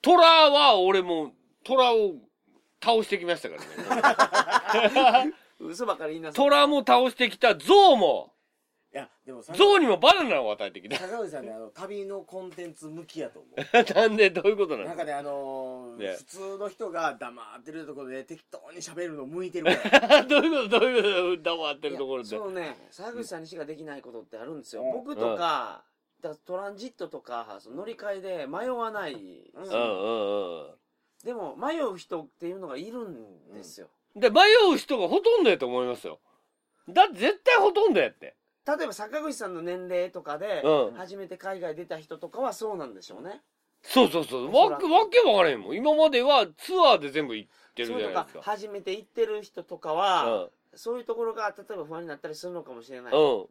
[0.00, 1.32] トラは俺も、
[1.64, 2.14] トラを
[2.82, 3.56] 倒してきましたか
[3.92, 5.34] らね。
[5.60, 6.44] 嘘ばっかり言いなさい。
[6.44, 8.32] トラも倒してきた、ゾウも、
[8.90, 10.96] いやでもさゾウにもバナナを与えてきた。
[10.96, 13.48] 坂口さんねあの旅のコンテンツ向きやと思
[13.94, 14.84] なんでどういうことなの？
[14.84, 16.16] うなんかねあのーね。
[16.16, 20.22] 普通の人が黙ってるところで適当に喋るの向いてるから。
[20.24, 20.80] どういうこと？
[20.80, 21.50] どういうこと？
[21.50, 22.28] 黙ってるところで。
[22.30, 22.88] そうね。
[22.90, 24.92] 坂口さんにしかできないことってあるんですよ、うん。
[24.92, 25.84] 僕とか,、
[26.22, 29.12] だトランジットとかその乗り換えで迷わない、
[29.52, 29.70] うんうん。
[29.70, 30.60] うん。
[30.60, 30.74] うん。
[31.22, 34.40] でも迷う人っていうのがいるんですよ、で、迷
[34.72, 36.20] う人がほとんどやと思いますよ。
[36.88, 38.34] だって絶対ほとんどやって。
[38.76, 43.40] 例えば坂口さんの年齢とかで、うん初めて海外出た人とかはそうなんでしょうね
[43.82, 44.46] そうそうそう。
[44.48, 45.76] わけ、わけわからへんもん。
[45.76, 48.42] 今まではツアーで全部行ってるじそうとかゃないですか。
[48.42, 53.46] 初めて行ってる人とかは、そういうところが例えば不安になったりするのかもしれない、うん。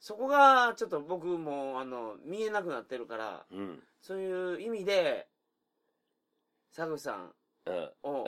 [0.00, 3.58] そこがちょっと僕もあの見えなくなってるからうん。
[3.58, 3.82] うん。
[4.00, 5.26] そういう意味で
[6.70, 7.32] 坂口さん
[7.66, 7.90] うん。
[8.02, 8.26] を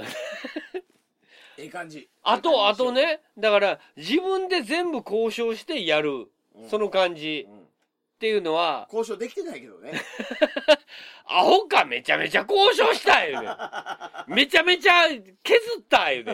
[1.58, 2.08] ええ感じ。
[2.22, 6.28] あと、あとね、だから、自分で全部交渉してやる、
[6.68, 7.46] その感じ。
[7.48, 7.58] うん。
[7.60, 9.92] っていうのは、交渉できてないけどね。
[11.26, 13.48] アホかめちゃめちゃ交渉した言うね。
[13.48, 13.54] ん
[14.34, 16.32] めちゃめちゃ削った言うね。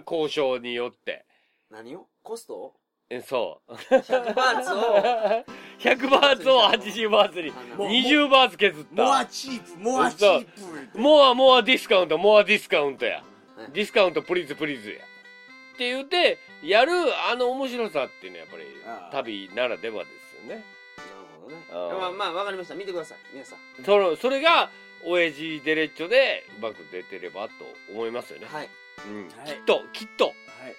[0.00, 1.24] ん 交渉によって。
[1.70, 2.08] 何を？
[2.22, 2.74] コスト？
[3.10, 3.74] えそう。
[3.74, 5.44] 100バーツを
[5.78, 7.50] ？100バーツを80バーツに。
[7.50, 9.02] あもう20バーツ削った。
[9.02, 10.46] モアチープモアチー
[10.92, 13.24] プ more more discount、more discount やはい。
[13.72, 14.96] discount please please や。
[14.96, 16.92] って言って、やる
[17.30, 20.64] あの面白さっていうのはやっぱりああ旅ならではですよね。
[21.08, 24.70] なるほどねまあまあわかりました見てください皆さんその、それが、
[25.04, 27.52] 親父デレッチョでうまく出てればと
[27.92, 28.46] 思いますよね。
[28.46, 28.68] はい
[29.08, 29.28] うん。
[29.36, 30.34] はいきっと、きっと、はい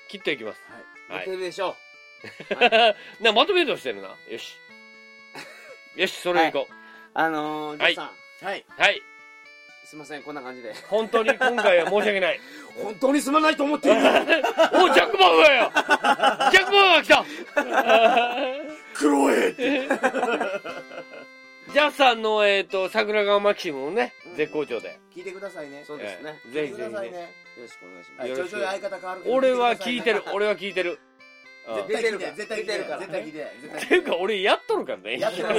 [0.09, 0.61] きっといきます。
[0.69, 1.75] はいはい出てるでしょ
[3.19, 4.15] な、まとめようとしてるな。
[4.29, 4.57] よし。
[5.95, 6.73] よし、それいこう。
[7.13, 8.03] あのー、ジョーさ
[8.41, 9.01] ん、はいはい。
[9.85, 10.73] すいませんこんな感じで。
[10.87, 12.39] 本当に今回は申し訳ない。
[12.81, 14.01] 本当にすまないと思っている。
[14.01, 15.71] お、ジャック・バウアーよ
[16.51, 17.25] ジャック・バウアーが来た。
[18.97, 19.53] クロエ
[21.73, 24.35] ジャスさんの、えっ、と、桜川マキシムもねう、ん。
[24.35, 24.99] 絶好調で。
[25.15, 25.83] 聞いてくださいね。
[25.85, 28.51] そうですね、ええぜひぜひよろしくお願いします、はいよろしく。
[28.51, 29.35] ちょいちょい相方変わるけど。
[29.35, 30.19] 俺は聞いてる。
[30.21, 30.33] 聞。
[30.33, 30.99] 俺は聞いてる。
[31.67, 35.19] うんてくださいね出絶対聞いてるから絶対聞いてる絶対聞いっていうか、俺やっとるからね。
[35.19, 35.55] やってます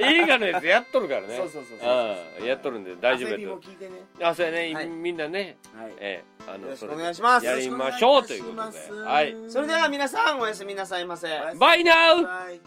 [0.00, 1.36] 映画のやつやっとるからね。
[1.36, 3.54] そうそうそうやっとるんで大丈夫やと。
[3.56, 3.92] も聞いてね
[4.22, 12.60] あ、そうやね、はいみんなね、はいええ、あの、よろしくそれお願いしますやりましょうということではいそれでは皆さんおやすみなさいませバイナウはい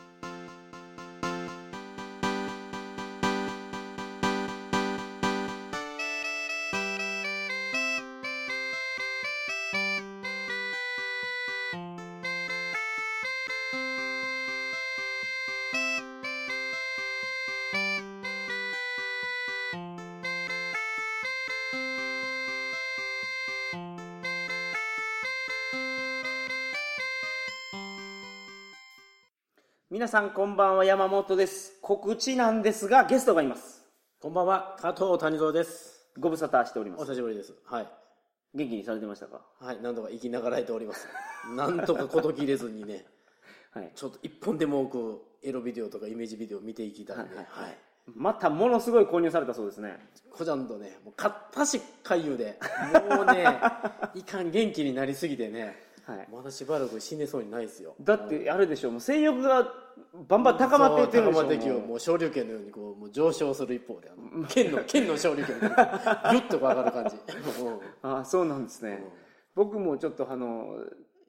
[29.98, 33.82] 皆さんこんばんは山本です告知なんですがゲストがいます
[34.22, 36.06] こんばんは、加藤谷蔵です。
[36.20, 37.56] ご無沙汰しておりますお久しぶりです。
[37.66, 37.88] はい。
[38.54, 39.42] 元気にされてましたか？
[39.60, 41.08] はい、何度か生きながらえております。
[41.56, 43.06] なんとかこと切れずにね、
[43.74, 47.48] はいちょっと一本でも多くエロビデオとかイメージビデオ見ていきたいんで、はいい。
[47.50, 47.78] ははい
[48.16, 52.60] またものすごい購入されたそうですねこちゃんとね、もう片し回遊で、
[53.10, 53.60] もうね、
[54.14, 56.28] いかん元気になりすぎてね、はい。
[56.32, 57.96] まだしばらく死ねそうにないですよ。
[58.02, 58.91] だってあれでしょ。
[58.91, 59.70] もう性欲が
[60.28, 61.39] バンバン高まっていってるでしょ。
[61.39, 62.00] そう高まっていきもう。
[62.00, 67.15] 昇竜拳のようにこうもう上昇する一方で、あの 剣の、剣の昇竜拳みたいな、ギュッとこう上がる感じ。
[67.17, 67.70] う
[68.08, 69.04] んああそうなんですね、
[69.54, 70.78] 僕もちょっとあの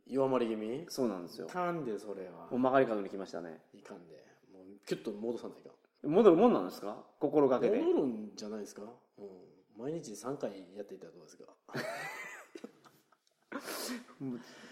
[0.07, 0.87] 弱まり気味？
[0.88, 1.47] そうなんですよ。
[1.49, 2.47] いかんで、それは？
[2.51, 2.57] も。
[2.57, 3.61] う曲がり角に来ましたね。
[3.75, 4.14] いかんで。
[4.53, 5.71] もうキュッと戻さないか
[6.07, 6.11] ん。
[6.11, 7.05] 戻るもんなんですか？
[7.19, 7.77] 心がけて。
[7.81, 8.83] 戻るんじゃないですか、
[9.19, 9.29] うん、
[9.77, 11.45] 毎日3回やっていたらどうですか？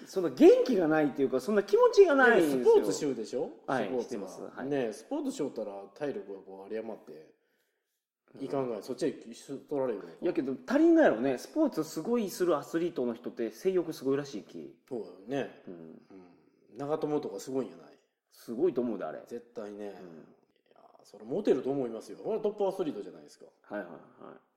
[0.07, 2.65] その元気がないっていうかそんな気持ちがないんですよ。
[2.65, 3.51] スポーツしようでしょ？
[3.67, 4.41] はいスポーツしてます。
[4.55, 4.67] はい。
[4.67, 11.39] ねスポーツしよったら体力がこう有り余っていかんがいそっちへ取られるやけど足りんがやろね。
[11.39, 17.87] スポーツすごいするアスリートの人って性欲すごいらしいき、そうだよね、うん、うん、長友とかすごいんやない？
[18.33, 19.21] すごいと思うであれ。
[19.27, 19.93] 絶対ね、いや
[21.03, 22.19] それモテると思いますよ。
[22.23, 23.47] これはトップアスリートじゃないですか。
[23.71, 23.97] はいはいは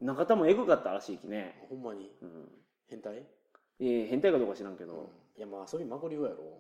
[0.02, 0.06] い。
[0.06, 2.12] 中田もエグかったらしいきね、ほんまに？
[2.22, 2.50] うん。
[2.90, 3.24] 変態、
[3.80, 5.00] えー変態かどうか知らんけど、うん、
[5.38, 6.60] いやまあ遊びまこりよやろ、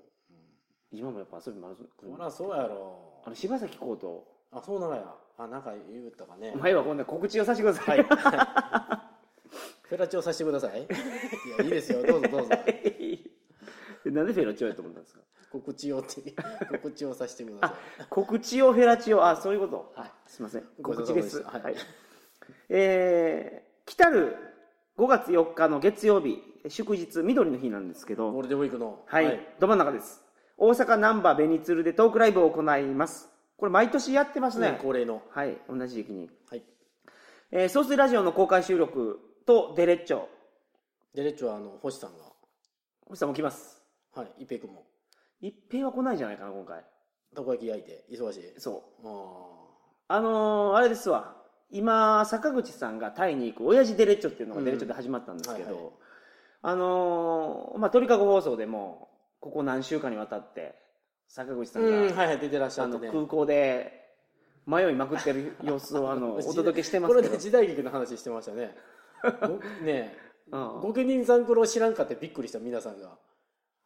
[0.91, 3.21] 今もやっぱ遊びまずうん、そりゃそうやろ。
[3.25, 5.03] あの柴崎コートあそうながや。
[5.38, 6.51] あなんか言うたかね。
[6.53, 8.03] お前は今度は告知をさせてください、
[9.84, 10.82] フェラチオさせてください。
[10.82, 10.88] い
[11.58, 12.05] やいいですよ。
[12.05, 12.49] どうぞどうぞ。
[14.05, 15.21] なんでフェラチオやと思ったんですか？
[15.51, 16.34] 告知をって。
[16.82, 17.75] 告知をさせてくださ
[18.10, 19.25] 告知をフェラチオ。
[19.25, 19.93] あそういうこと。
[19.95, 20.12] はい。
[20.27, 20.63] すいません。
[20.82, 21.75] 告知ですはいはい。
[22.69, 24.36] えー来たる
[24.97, 30.22] 5月4日の月曜日祝日緑の日なんですけどいゴールデンウィークのはい、ど真ん中です。
[30.58, 33.30] 大阪難波紅鶴でトークライブを行います。
[33.58, 34.72] これ毎年やってますね。
[34.72, 35.22] ね、恒例の。
[35.30, 36.63] はい同じ時期に、はい。
[37.52, 40.24] えー、総水ラジオの公開収録とデレッチョ。
[41.15, 42.26] デレッチョはあの星さんが。
[43.08, 43.82] 星さんも来ます。
[44.13, 44.86] はい一平君も。
[45.41, 46.84] 一平は来ないんじゃないかな今回。
[47.36, 48.41] たこ焼き焼いて忙しい。
[48.58, 49.08] そう。
[50.10, 51.38] ああのーあれですわ。
[51.72, 55.93] 今坂口さんがタイに行く親父デレッチョっていうのがデレッチョで始まったんですけど、うんはいはい
[56.62, 60.76] あのーまあ鳥かご放送でもここ何週間にわたって
[61.28, 63.10] 坂口さあうんんが、はいはい出てらっしゃってね。
[63.12, 63.93] 空港で
[64.65, 67.28] 迷いまくってる 様子をあのお届けしてますけど。
[67.28, 68.76] これで時代劇の話してましたね。
[69.24, 69.48] ご
[69.86, 70.17] ね
[70.52, 70.80] うん。
[70.82, 73.17] 御家人さんクロ知らんかってびっくりした皆さんが。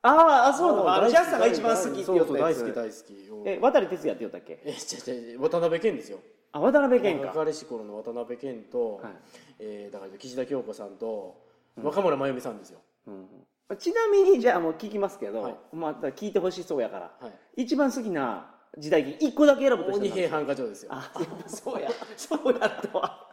[0.06, 0.90] あーあそうなの。
[0.90, 1.88] ああのジャスさんが一番好き。
[1.88, 3.14] ってそうそう言った大好き大好き。
[3.30, 4.62] うんえ渡哲也って言ったっけ？
[4.66, 6.20] えちゃちゃ渡辺謙ですよ。
[6.54, 9.14] あ渡辺謙か、彼氏頃の渡辺謙と、はい。
[9.60, 11.36] えーだから岸田京子さんと
[11.82, 13.28] 若村真由美さんですよ、うん
[13.80, 15.56] ちなみにじゃあもう聞きますけど、はい。
[15.74, 17.64] まあ、聞いてほしそうやからはい。
[17.64, 20.92] 一番好きな時代劇一個だけ選ぶとしたら鬼平犯科帳ですよ。
[20.94, 21.90] あやっぱ そうや。
[22.16, 23.32] そうやったわ。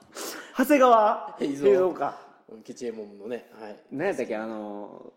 [0.57, 1.93] 長谷川平蔵。
[1.93, 2.19] か。
[2.49, 3.77] うん吉右衛門のねはい。
[3.91, 4.37] 何やったっけ？
[4.37, 5.13] あの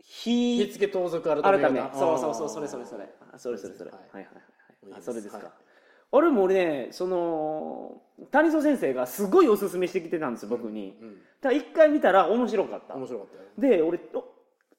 [0.00, 1.80] 火火付け盗賊改め改め。
[1.80, 3.08] 方そうそうそうそれそれそれ。
[3.32, 4.44] あそれそれそれ、ははいい、はいはいはい。
[4.94, 5.46] あいいそれですか、はい
[6.12, 11.16] 俺も俺ねその谷蔵先生がすごいおすすめしてきてたんですよ僕に、うん。
[11.40, 12.94] ただ一回見たら面白かった。
[12.94, 14.24] 面白かったよで俺お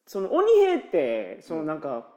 [0.06, 2.08] その鬼平ってそのなんか、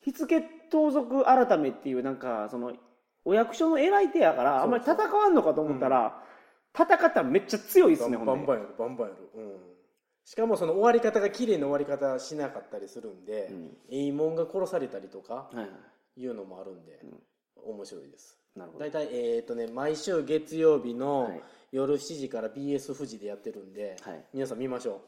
[0.00, 2.72] 火付盗賊改めっていうなんかその
[3.24, 6.22] お役所の偉い手やからあんまり戦わんのかと思ったら、
[6.74, 9.56] 戦ったらめっちゃ強いですねほんでバンバンやるバンバンやるうん。
[10.24, 13.76] しかもその終わり方が綺麗な終わり方しなかったりするんで、うん。
[13.90, 15.68] えいもんが殺されたりとかは
[16.16, 17.00] いうのもあるんで、
[17.64, 18.38] 面白いです
[18.78, 21.42] 大体えっ、とね毎週月曜日のはい。
[21.70, 24.24] 夜7時から BS 富士でやってるんで、はい。
[24.32, 25.02] 皆さん見ましょ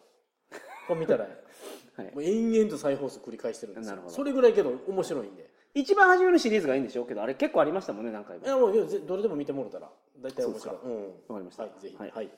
[0.53, 0.57] う。
[0.89, 1.27] これ見たら。
[1.97, 2.15] はい。
[2.15, 3.91] もう延々と再放送繰り返してるんですよ。
[3.93, 4.15] なるほど。
[4.15, 5.49] それぐらいけど面白いんで。
[5.73, 9.91] 一番初めのシリーズがいいんでしょうけどあれ結構ありましたもんね何回もいやもうどれでも見てもらったら。
[10.19, 10.77] 大体面白い。
[10.83, 11.07] そうん。
[11.07, 11.63] わかりました。
[11.63, 11.97] はいぜひ。
[11.97, 12.27] ははい。
[12.27, 12.31] い、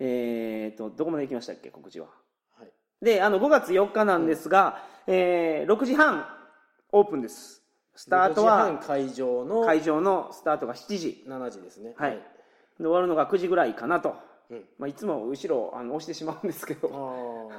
[0.00, 2.08] えーとどこまで行きましたっけ告知は？
[2.58, 2.72] はい。
[3.00, 6.26] であの5月4日なんですが、えー6時半
[6.92, 7.62] オープンです
[7.96, 11.24] スタート6は時半会場の会場のスタートが7時。
[11.26, 11.94] 7時ですね。
[11.96, 12.20] はい、で
[12.78, 14.14] 終わるのが9時ぐらいかなと、
[14.50, 14.64] うん。
[14.78, 17.50] まあ、いつも後ろあの押してしまうんですけど。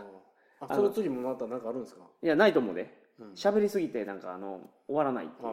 [0.61, 0.71] あー。
[0.71, 2.01] あその次もまた何かあるんですか？
[2.23, 2.93] いやないと思うで。
[3.19, 3.31] うん。
[3.33, 5.49] 喋、りすぎてなんかあの終わらないっていう。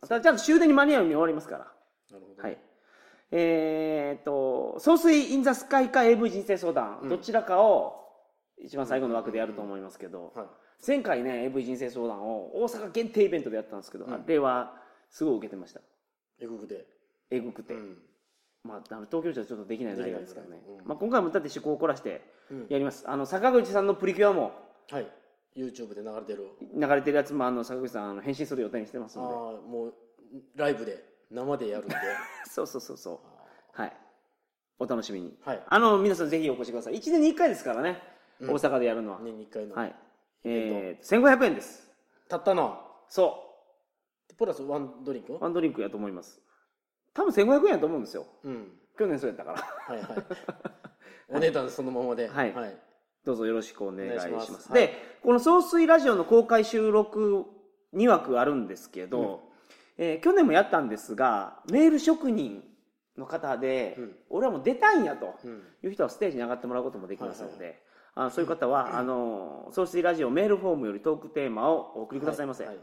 [0.00, 1.64] あただちゃんと終電に間に合うように終わりますから。
[1.64, 2.58] あなるほどはい。
[3.30, 7.08] えー、っと「総水インザスカイ」か AV 人生相談、うん。
[7.08, 8.00] どちらかを
[8.58, 10.46] 一番最後の枠でやると思いますけど、はい
[10.86, 14.12] 前回ね AV 人生相談を大阪限定イベントでやったんですけど、うん。
[14.12, 14.74] あれは
[15.08, 15.80] すごい受けてました。
[16.40, 16.84] えぐくで
[17.30, 17.98] えぐくて、うん。
[18.64, 20.88] まあ、あの東京じゃちょっとできない内容ですからね、ねうん。
[20.88, 22.66] まあ、今回もだって趣向を凝らしてうん。
[22.68, 23.04] やります。
[23.08, 24.52] あの坂口さんのプリキュアも
[24.90, 25.06] はい。
[25.56, 26.48] YouTube で流れてる。
[26.74, 29.94] 流れてるやつもあの坂口さんあの返信する予定にしてますああのもう
[30.56, 31.94] ライブで生でやるんで。
[31.94, 32.00] で
[32.50, 33.18] そうそうそうそう。
[33.72, 33.96] はい。
[34.78, 35.36] お楽しみに。
[35.44, 35.62] はい。
[35.66, 36.94] あの皆さんぜひお越しください。
[36.94, 38.02] 1年に1回ですからね、
[38.40, 39.94] 大阪でやるのは、年に1回の、はい
[40.44, 41.90] えー、1500円です。
[42.28, 42.78] たったな
[43.08, 43.40] そ
[44.36, 45.32] プラスワンドリンク？
[45.34, 46.40] うワンドリンクやと思います。
[47.14, 48.26] 多分1500円やと思うんですよ。
[48.44, 48.68] うん。
[48.98, 49.58] 去年そうやったから。
[49.58, 50.26] はいはい。
[51.30, 52.28] お値段そのままで。
[52.28, 52.52] はい。
[52.52, 52.76] はい、
[53.24, 54.28] どうぞよろしくお願いします。
[54.28, 54.72] お願いします。
[54.72, 54.92] で、はい。
[55.22, 57.46] この総水ラジオの公開収録
[57.94, 59.48] 2枠あるんですけど、
[59.96, 62.64] えー去年もやったんですがメール職人
[63.16, 64.16] の方で、うん。
[64.30, 65.62] 俺はもう出たいんやとうん。
[65.84, 67.80] いう人はステージに上がってもらうこともできますので、
[68.16, 72.76] あそういう方は、あの総水ラジオメールフォームよりトークテーマをお送りくださいませ、はい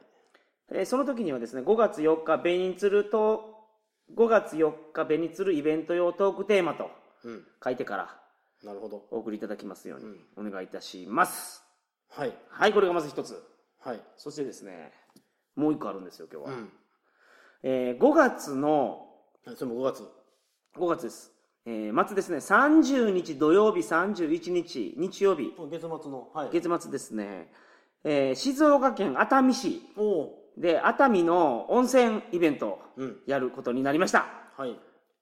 [0.73, 3.55] えーその時にはですね5月4日ベニツルと
[4.15, 6.89] 5月4日ベニツルイベント用トークテーマと
[7.25, 7.43] うん。
[7.63, 8.15] 書いてから
[8.63, 9.03] なるほど。
[9.11, 10.05] お送りいただきますように
[10.37, 11.63] お願いいたします、
[12.09, 12.33] はい。
[12.49, 13.41] はいこれがまず一つ。
[13.79, 14.01] はい。
[14.17, 14.91] そしてですね
[15.55, 16.69] もう一個あるんですよ今日は、うん。
[17.63, 19.07] えー5月の
[19.45, 20.07] はいそれも5月。
[20.77, 21.33] 5月です、
[21.65, 26.49] えー末ですね30日土曜日31日日曜日月末のはい。
[26.51, 27.51] 月末ですね、
[28.03, 29.81] えー静岡県熱海市。
[30.57, 32.79] で熱海の温泉イベント
[33.25, 34.25] やることになりました、
[34.57, 34.77] はい。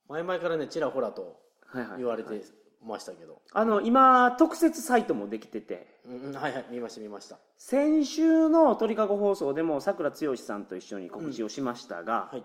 [0.08, 1.98] 前々からねちらほらとはいはい。
[1.98, 2.42] 言われて
[2.86, 6.00] ましたけど、あの今特設サイトもできてて。
[6.08, 7.38] うんうんはいはい見ました見ました。
[7.58, 12.44] 先週の鳥かご放送でもさくら剛さんと一緒に告知をしましたが、はい。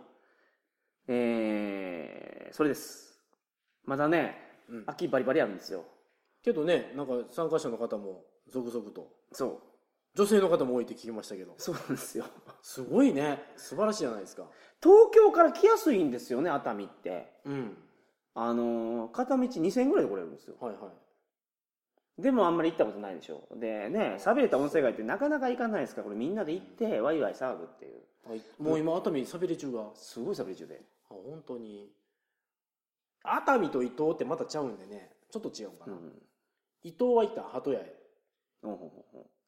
[1.09, 3.14] えーそれです
[3.87, 4.37] まだね、
[4.69, 4.85] うん。
[4.87, 5.85] 秋バリバリあるんですよ。
[6.43, 9.09] けどねなんか参加者の方も続々と。
[9.33, 9.59] そう。
[10.15, 11.55] 女性の方も多いって聞きましたけど。
[11.59, 12.25] そうなんですよ。
[12.63, 13.43] すごいね。
[13.57, 14.45] 素晴らしいじゃないですか。
[14.83, 17.33] 東京から来やすいんですよね熱海って。
[17.45, 17.77] うん。
[18.35, 20.55] あのー片道2000円ぐらいで来れるんですよ。
[20.61, 20.89] はいは
[22.19, 22.23] い。
[22.23, 23.49] でもあんまり行ったことないでしょ。
[23.57, 28.03] でね寂れた温泉街ってなかなか行かないですからこれみんなで行ってワイワイ騒ぐっていう。
[28.29, 28.43] はい。
[28.61, 29.81] もう今熱海さびれ中が。
[29.83, 30.81] あすごい寂れ中で。
[31.09, 31.91] 本当に
[33.25, 36.13] 熱海と伊東ってまたちゃうんでねちょっと違うんかな、うん。
[36.83, 37.93] 伊東は行った鳩屋へ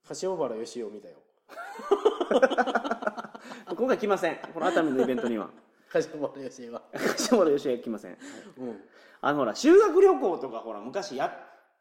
[0.06, 1.16] 柏原義雄見たよ。
[3.76, 4.38] 今回来ません。
[4.54, 5.50] この熱海のイベントには。
[5.90, 6.82] 柏原義雄は。
[6.92, 8.18] 柏原芳恵来ません。
[8.58, 8.80] うん。
[9.20, 11.36] あのほら修学旅行とかほら昔や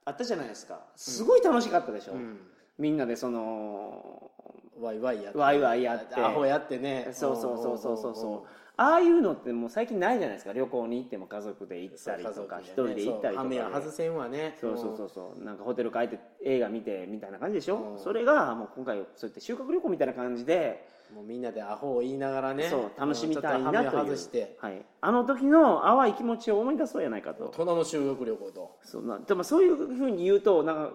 [0.06, 0.80] あったじゃないですか。
[0.96, 2.40] すごい楽しかったでしょ、うん。
[2.78, 4.32] みんなでその
[4.80, 6.16] ワイワイやってワイワイやって。
[6.16, 7.10] アホやってね。
[7.14, 10.54] そうそうそうそうそうそうああいうのってもう最近ないじゃないですか。
[10.54, 14.58] 旅行に行っても家族で行ったりとか一、人で行ったりとかは外せんわね。
[14.60, 15.10] そうそうそう。
[15.10, 18.00] そうなんかホテル帰って映画見てみたいな感じでしょ、うん。
[18.00, 22.70] それがもう今回そうやって修学旅行みたいな感じで、もうみんなでアホを言いながらね。
[22.70, 23.92] そう楽しみたいなという。
[23.92, 24.58] 外して。
[24.60, 28.78] はい、あの時の淡い気持ちを思い出そうやないかと大人の修学旅行と。
[28.84, 30.92] そうなでもそういうふうに言うとなんか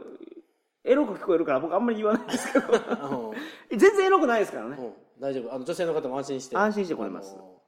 [0.84, 2.66] エロく聞こえるから僕あんまり言わないですけど。
[3.70, 3.78] うん。
[3.78, 5.22] 全然エロくないですからね、うん。
[5.22, 5.54] 大丈夫。
[5.54, 6.56] あの女性の方も安心して。
[6.56, 7.36] 安心して来れます。
[7.38, 7.59] あの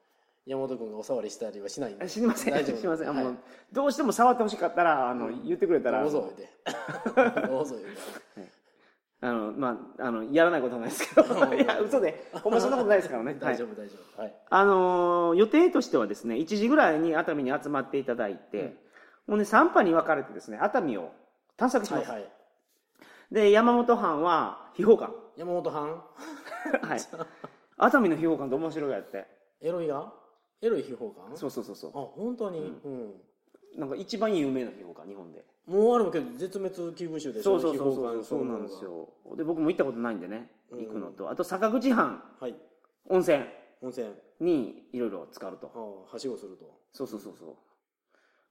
[0.47, 2.09] 山本君がお触りしたりはしないんで。
[2.09, 2.55] 知りません。
[2.55, 2.77] 大丈夫。
[2.77, 3.25] 知りません、あはい。
[3.25, 3.37] もう
[3.73, 6.03] どうしても触ってほしかったらあの、言ってくれたら。
[6.03, 6.47] どうぞ言
[7.29, 7.47] うて。
[7.47, 8.53] どうぞ言うて。
[9.25, 11.25] あのまああのやらないことはないですけど。
[11.55, 11.59] い。
[11.65, 12.29] や嘘で。
[12.43, 13.37] ほんまそんなことないですからね。
[13.39, 14.21] 大丈はい夫大丈夫。
[14.23, 14.35] はい。
[14.51, 18.77] あのー予定としてはですね1時ぐらいに熱海に集まっていただいて、
[19.29, 21.13] もうね3波に分かれてですね熱海を
[21.57, 22.33] 探索します、はいはい。
[23.31, 25.15] で山本藩は秘宝館。
[25.37, 26.03] 山本藩？
[26.83, 27.01] はい。
[27.79, 29.27] 熱海の秘宝館って面白いやって。
[29.61, 30.13] エロいが？
[30.63, 31.37] エロい秘宝館？
[31.37, 32.61] そうそうそうそあ本当に？
[32.85, 33.15] うん、う
[33.79, 35.45] なんか一番有名な秘宝館日本で。
[35.67, 37.59] もうあるけど絶滅危惧種でしょ？
[37.59, 39.09] そうそうそう秘宝館そうそうなんですよ。
[39.37, 40.87] で僕も行ったことないんでねうん。
[40.87, 42.23] 行くのと、あと坂口藩。
[42.41, 42.55] はい。
[43.09, 43.45] 温泉。
[43.83, 44.09] 温泉。
[44.41, 45.71] にいろいろ使うと。
[45.75, 45.79] あ
[46.11, 46.65] あはしごすると。
[46.93, 47.57] そうそうそうそ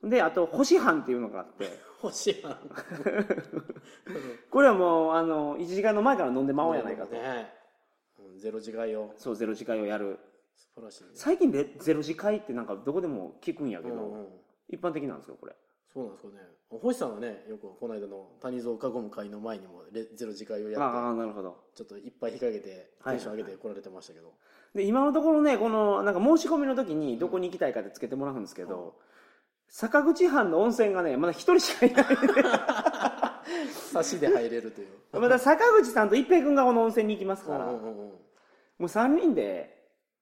[0.04, 0.10] う。
[0.10, 1.70] であと星藩っていうのがあって。
[2.02, 2.58] 星藩。
[4.50, 7.54] これはもうあの1時間の前から飲んでまおうやないかと、ね。
[8.20, 9.14] うんゼロ次会を。
[9.18, 10.18] そうゼロ次会をやる
[10.76, 11.10] 素晴らしいね。
[11.16, 14.28] 最近でゼロ次会ってなんかどこでも聞くんやけど、うんうん。
[14.70, 15.54] 一般的なんですよこれ？
[15.94, 16.40] そうなんですかね。
[16.70, 21.50] 星さんはねよくこの間の谷蔵囲む会の前にもレゼロ次会をやああっなるほど。
[21.76, 24.32] てちょっといっぱい引っ掛けてはいテンション上げて来られてましたけど、
[24.74, 28.96] で今のところねこのなんか申し込みの時にどこに行きたいかってつけてもらうんですけど、
[29.68, 32.06] 坂口藩の温泉がねまだ一人しかいない。
[33.92, 34.88] 差しで入れるという。
[35.20, 37.96] まだ坂口さんと一平君がこの温泉に行きますから、うんうんうんうん。
[37.98, 38.14] も
[38.80, 39.81] う3人で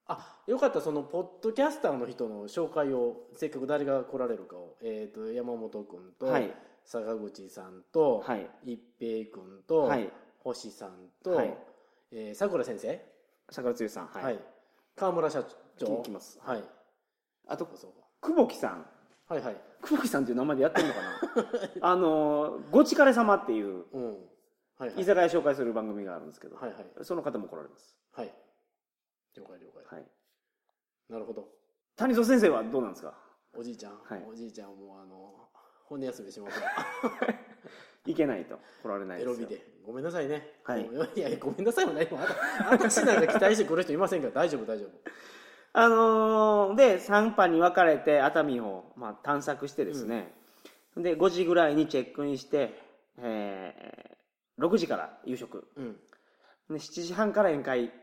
[0.09, 0.81] あよかった。
[0.81, 6.51] そのポッドキャスターの人の紹介をせっかく誰が来られるかを、えー、と山本君と、はい。
[6.83, 8.49] 坂口さんと、はい。
[8.65, 10.09] 一平君と、はい。
[10.39, 10.93] 星さん
[11.23, 11.55] と、はい。
[12.11, 12.99] えーさくら先生？
[13.51, 14.39] 坂口さんはい、はい、
[14.95, 15.43] 川村社
[15.77, 15.85] 長？
[15.85, 16.39] 行きます。
[16.43, 16.63] はい。
[17.47, 18.07] あとそうか。
[18.21, 18.85] 久保木さん。
[19.27, 19.55] はいはい。
[19.83, 21.01] 久保木さんっていう名前でやってるのか
[21.81, 21.85] な？
[21.91, 24.05] あのごちかれ様っていううん。
[24.79, 25.01] はいはい。
[25.01, 26.85] 居酒屋紹介する番組があるんですけど、はいはい。
[27.03, 27.95] その方も来られます。
[28.13, 28.33] はい
[29.39, 29.95] 了解了解。
[29.95, 30.05] はい。
[31.09, 31.47] なるほど。
[31.95, 33.13] 谷蔵先生はどうなんですか？
[33.55, 34.23] おじいちゃん、はい。
[34.29, 35.49] おじいちゃんはもうあの
[35.85, 36.61] 骨休みします。
[38.05, 39.33] いけないと来られないですよ。
[39.33, 39.61] エロビで。
[39.85, 40.59] ごめんなさいね。
[40.63, 40.83] はい。
[40.87, 44.89] もういやいやごめんなさいも何もあた私なんか期待してくる人いませんから大丈夫大丈夫。
[45.73, 50.33] あのーで、3班に分かれて熱海を、まあ、探索してですね、
[50.97, 52.73] で、5時ぐらいにチェックインして、
[53.19, 55.67] えー、6時から夕食。
[55.75, 55.93] うん。
[56.69, 57.93] で7時半から宴会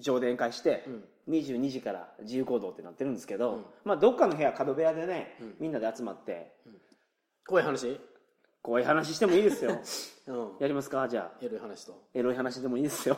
[0.00, 1.04] 場で宴会して、うん。
[1.26, 3.64] 22時から自由行動ってなってるんですけど、うん。
[3.84, 5.54] まあどっかの部屋角部屋でね、うん。
[5.60, 6.52] みんなで集まって
[7.46, 8.00] 怖い話？
[8.62, 9.72] こういう話してもいいですよ。
[10.28, 10.50] うん。
[10.58, 11.06] やりますか？
[11.08, 11.44] じゃあ。
[11.44, 12.02] エロい話と。
[12.14, 13.16] エロい話でもいいですよ。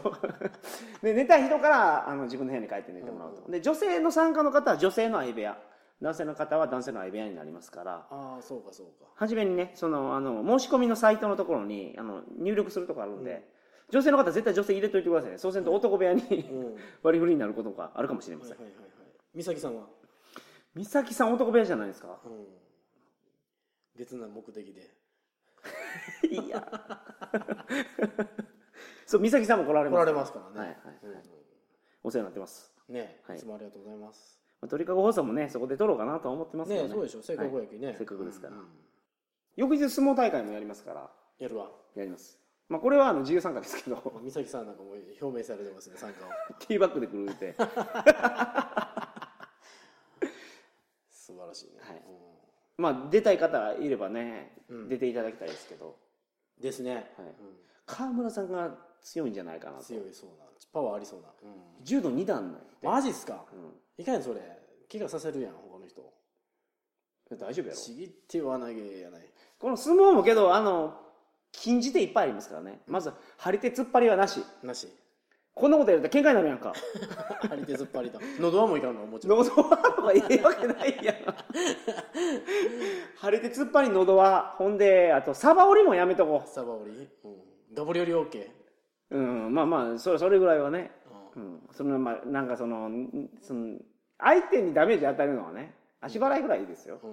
[1.03, 5.59] で寝たい人からあの自分の部屋に帰って寝てもらうと、で女性の参加の方は女性の相部屋。
[6.03, 8.07] 男性の方は男性の相部屋になりますから。
[8.11, 9.07] ああそうかそうか。
[9.15, 13.49] 初めにねそのあの申し込みのサイトのところにあの入力するとこあるんで、
[13.91, 15.39] 女性の方絶対女性入れといてくださいね。
[15.39, 16.23] そうすると男部屋に、
[17.03, 18.87] 割り振りになることがあるかもしれません、はいはいはい
[19.35, 19.87] 美咲さんは？
[20.75, 22.19] 美咲さん男部屋じゃないですか？
[22.25, 22.47] うん。
[23.97, 24.91] 別な目的で。
[26.31, 26.67] いや。
[29.07, 30.59] そう美咲さんも来られます来られますからね。
[30.59, 31.13] はいはい、うん。
[31.15, 31.23] はい
[32.03, 33.37] お世話になってます、ねはい。
[33.37, 34.41] いつもありがとうございます。
[34.61, 36.89] まあ、鳥かご放送もねそこで撮ろうかなとは思ってますけどね。
[36.89, 37.95] ねそうでしょせっかくやきね。
[37.99, 38.55] せっかくですから。
[38.55, 38.67] うんうん
[39.57, 41.11] 翌日相撲大会もやりますから。
[41.39, 41.71] やるわ。
[41.95, 42.39] やります
[42.69, 44.03] まあこれはあの自由参加ですけど。
[44.25, 46.31] 美咲さんなんかもう表明されてますね参加を。
[46.67, 47.55] ティーバッグで来るって。
[51.11, 51.81] 素晴らしいね。
[51.81, 51.97] はい。
[51.97, 52.03] うん。
[52.79, 54.89] まあ出たい方いればね、うん。
[54.89, 55.97] 出ていただきたいですけど。
[56.61, 56.95] ですね。
[56.95, 57.05] はい。
[57.05, 57.59] うん。
[57.87, 59.85] 川村さんが強いんじゃないかなと。
[59.85, 61.29] 強いそうなパワーありそうな。
[61.43, 61.85] うん。
[61.85, 63.45] 柔道2段なマジっすか？
[63.53, 63.81] うん。
[63.97, 64.41] いかんそれ。
[64.91, 66.03] 怪我させるやん他の人。
[67.31, 67.79] 大丈夫やろ。
[67.81, 69.29] ちぎっては投げやない。
[69.59, 71.06] この相撲もけどあの
[71.57, 72.81] 禁じ手いっぱいありますからね。
[72.87, 74.43] まず張り手突っ張りはなし。
[74.63, 74.89] なし。
[75.55, 76.75] こんなことやると喧嘩になるやんか。
[77.49, 81.17] 張り手突っ張りだ 喉輪もいかんのもちろん喉輪とかええわけないやん。
[83.17, 87.43] 張り手突っ張り喉輪ほんであとサバ折りもやめとこサバ折り、うん、
[87.73, 88.51] ガブリオリ OK
[89.13, 89.55] ううん。
[89.55, 90.91] まあまあそれそれぐらいはね。
[91.35, 91.67] ううん。
[91.73, 93.79] そのまあなんかそのんその
[94.19, 97.13] 相手にダメージ与えるのはね足払いぐらいいいですよ、ん、う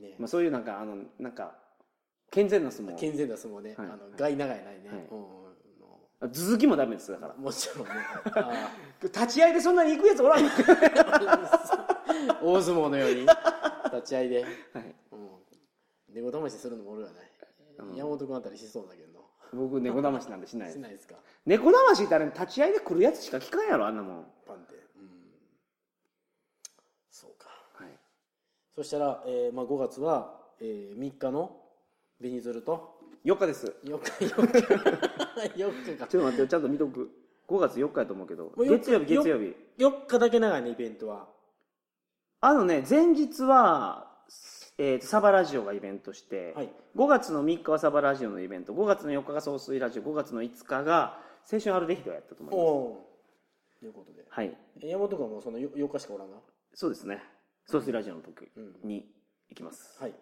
[0.00, 0.16] ん、ね。
[0.18, 1.54] まあ、そういうなんかあのなんか
[2.30, 2.94] 健全な相撲。
[2.96, 3.86] 健全な相撲ね、はい。
[3.88, 5.06] あの害長いないね、はい。
[5.10, 5.18] うん。
[5.18, 5.46] うん
[6.18, 7.34] 頭突きもダメですだから。
[7.34, 7.92] のもちろんね。
[8.34, 8.70] あ
[9.02, 10.64] 立ち合いでそんなに行くやつおらん 大相
[12.74, 13.20] 撲のように。
[13.94, 14.94] 立ち合いで、はい。
[15.12, 15.28] うん、
[16.14, 17.30] 猫騙しするのもおるわない、
[17.80, 17.94] うん。
[17.96, 19.26] 山本君あたりしそうだけど。
[19.52, 21.16] 僕猫騙しなんでしないしないですか？
[21.44, 24.26] 猫騙しってあれ立ち合いで来るやつしか聞かんやろあんなもん。
[24.46, 25.30] パンってうん。
[27.10, 27.48] そうか。
[27.74, 27.88] はい。
[28.74, 31.60] そしたら、えーまあ、5月は、えー、3日の
[32.20, 33.74] 紅鶴と？4日です。
[33.84, 34.58] 4日4日。
[35.56, 36.06] 4日か。
[36.06, 36.46] ちょっと待ってよ。
[36.46, 37.10] ちゃんと見とく。
[37.48, 38.52] 5月4日やと思うけど。
[38.56, 39.56] 4日月曜日月曜日。
[39.78, 41.28] 4日だけ長いねイベントは。
[42.40, 44.10] あのね前日は、
[44.78, 46.70] えーとサバラジオがイベントして、はい。
[46.96, 48.72] 5月の3日はサバラジオのイベント。
[48.72, 50.02] 5月の4日が総水ラジオ。
[50.02, 51.18] 5月の5日が
[51.50, 53.80] 青春アルデヒドやったと思います。
[53.80, 54.24] ということで。
[54.28, 54.56] はい。
[54.80, 56.38] え山本君はもうその 4, 日しかおらんが？
[56.74, 57.22] そうですね。
[57.66, 58.88] 総水ラジオの時うん。
[58.88, 59.06] に
[59.50, 60.14] 行きます、はい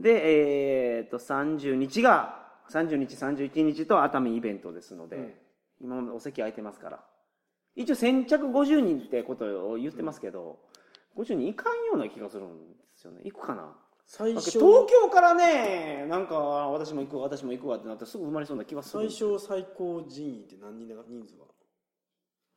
[0.00, 5.34] でえっ、と30日が30日31日と熱海イベントですので、うん。
[5.80, 7.00] 今お席空いてますから。
[7.76, 10.58] 一応先着50人ってことを言ってますけど、
[11.16, 13.20] 50人いかんような気がするんですよね。
[13.24, 13.72] 行くかな？
[14.04, 19.04] 最初東京からねなんか私も行く私も行くわってなったらすぐ生まれそうな気がする。
[19.04, 21.46] 最小最高人員って何人だ人数は？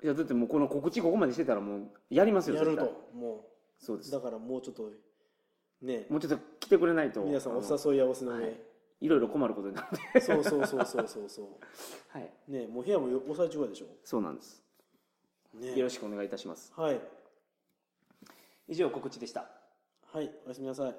[0.04, 3.46] いやだってもうこの告知ここまでしてたらもうやりますよやるとも
[3.78, 4.10] そうです。
[4.10, 4.90] うだからもうちょっと
[5.82, 6.06] ね。
[6.10, 8.60] もうちょっと来てくれないと皆さんお誘い合わせの上、はい。
[9.02, 11.42] いろいろ困ることになるんでそうそうそうそうそうそ
[12.10, 12.30] はい。
[12.48, 13.88] うねもう部屋も抑え中やでしょ？
[14.04, 14.62] そうなんです。
[15.56, 15.76] ね。
[15.76, 16.72] よろしくお願いいたします。
[16.76, 17.02] はい。
[18.68, 19.50] 以上告知でした。
[20.06, 20.96] はいおやすみなさい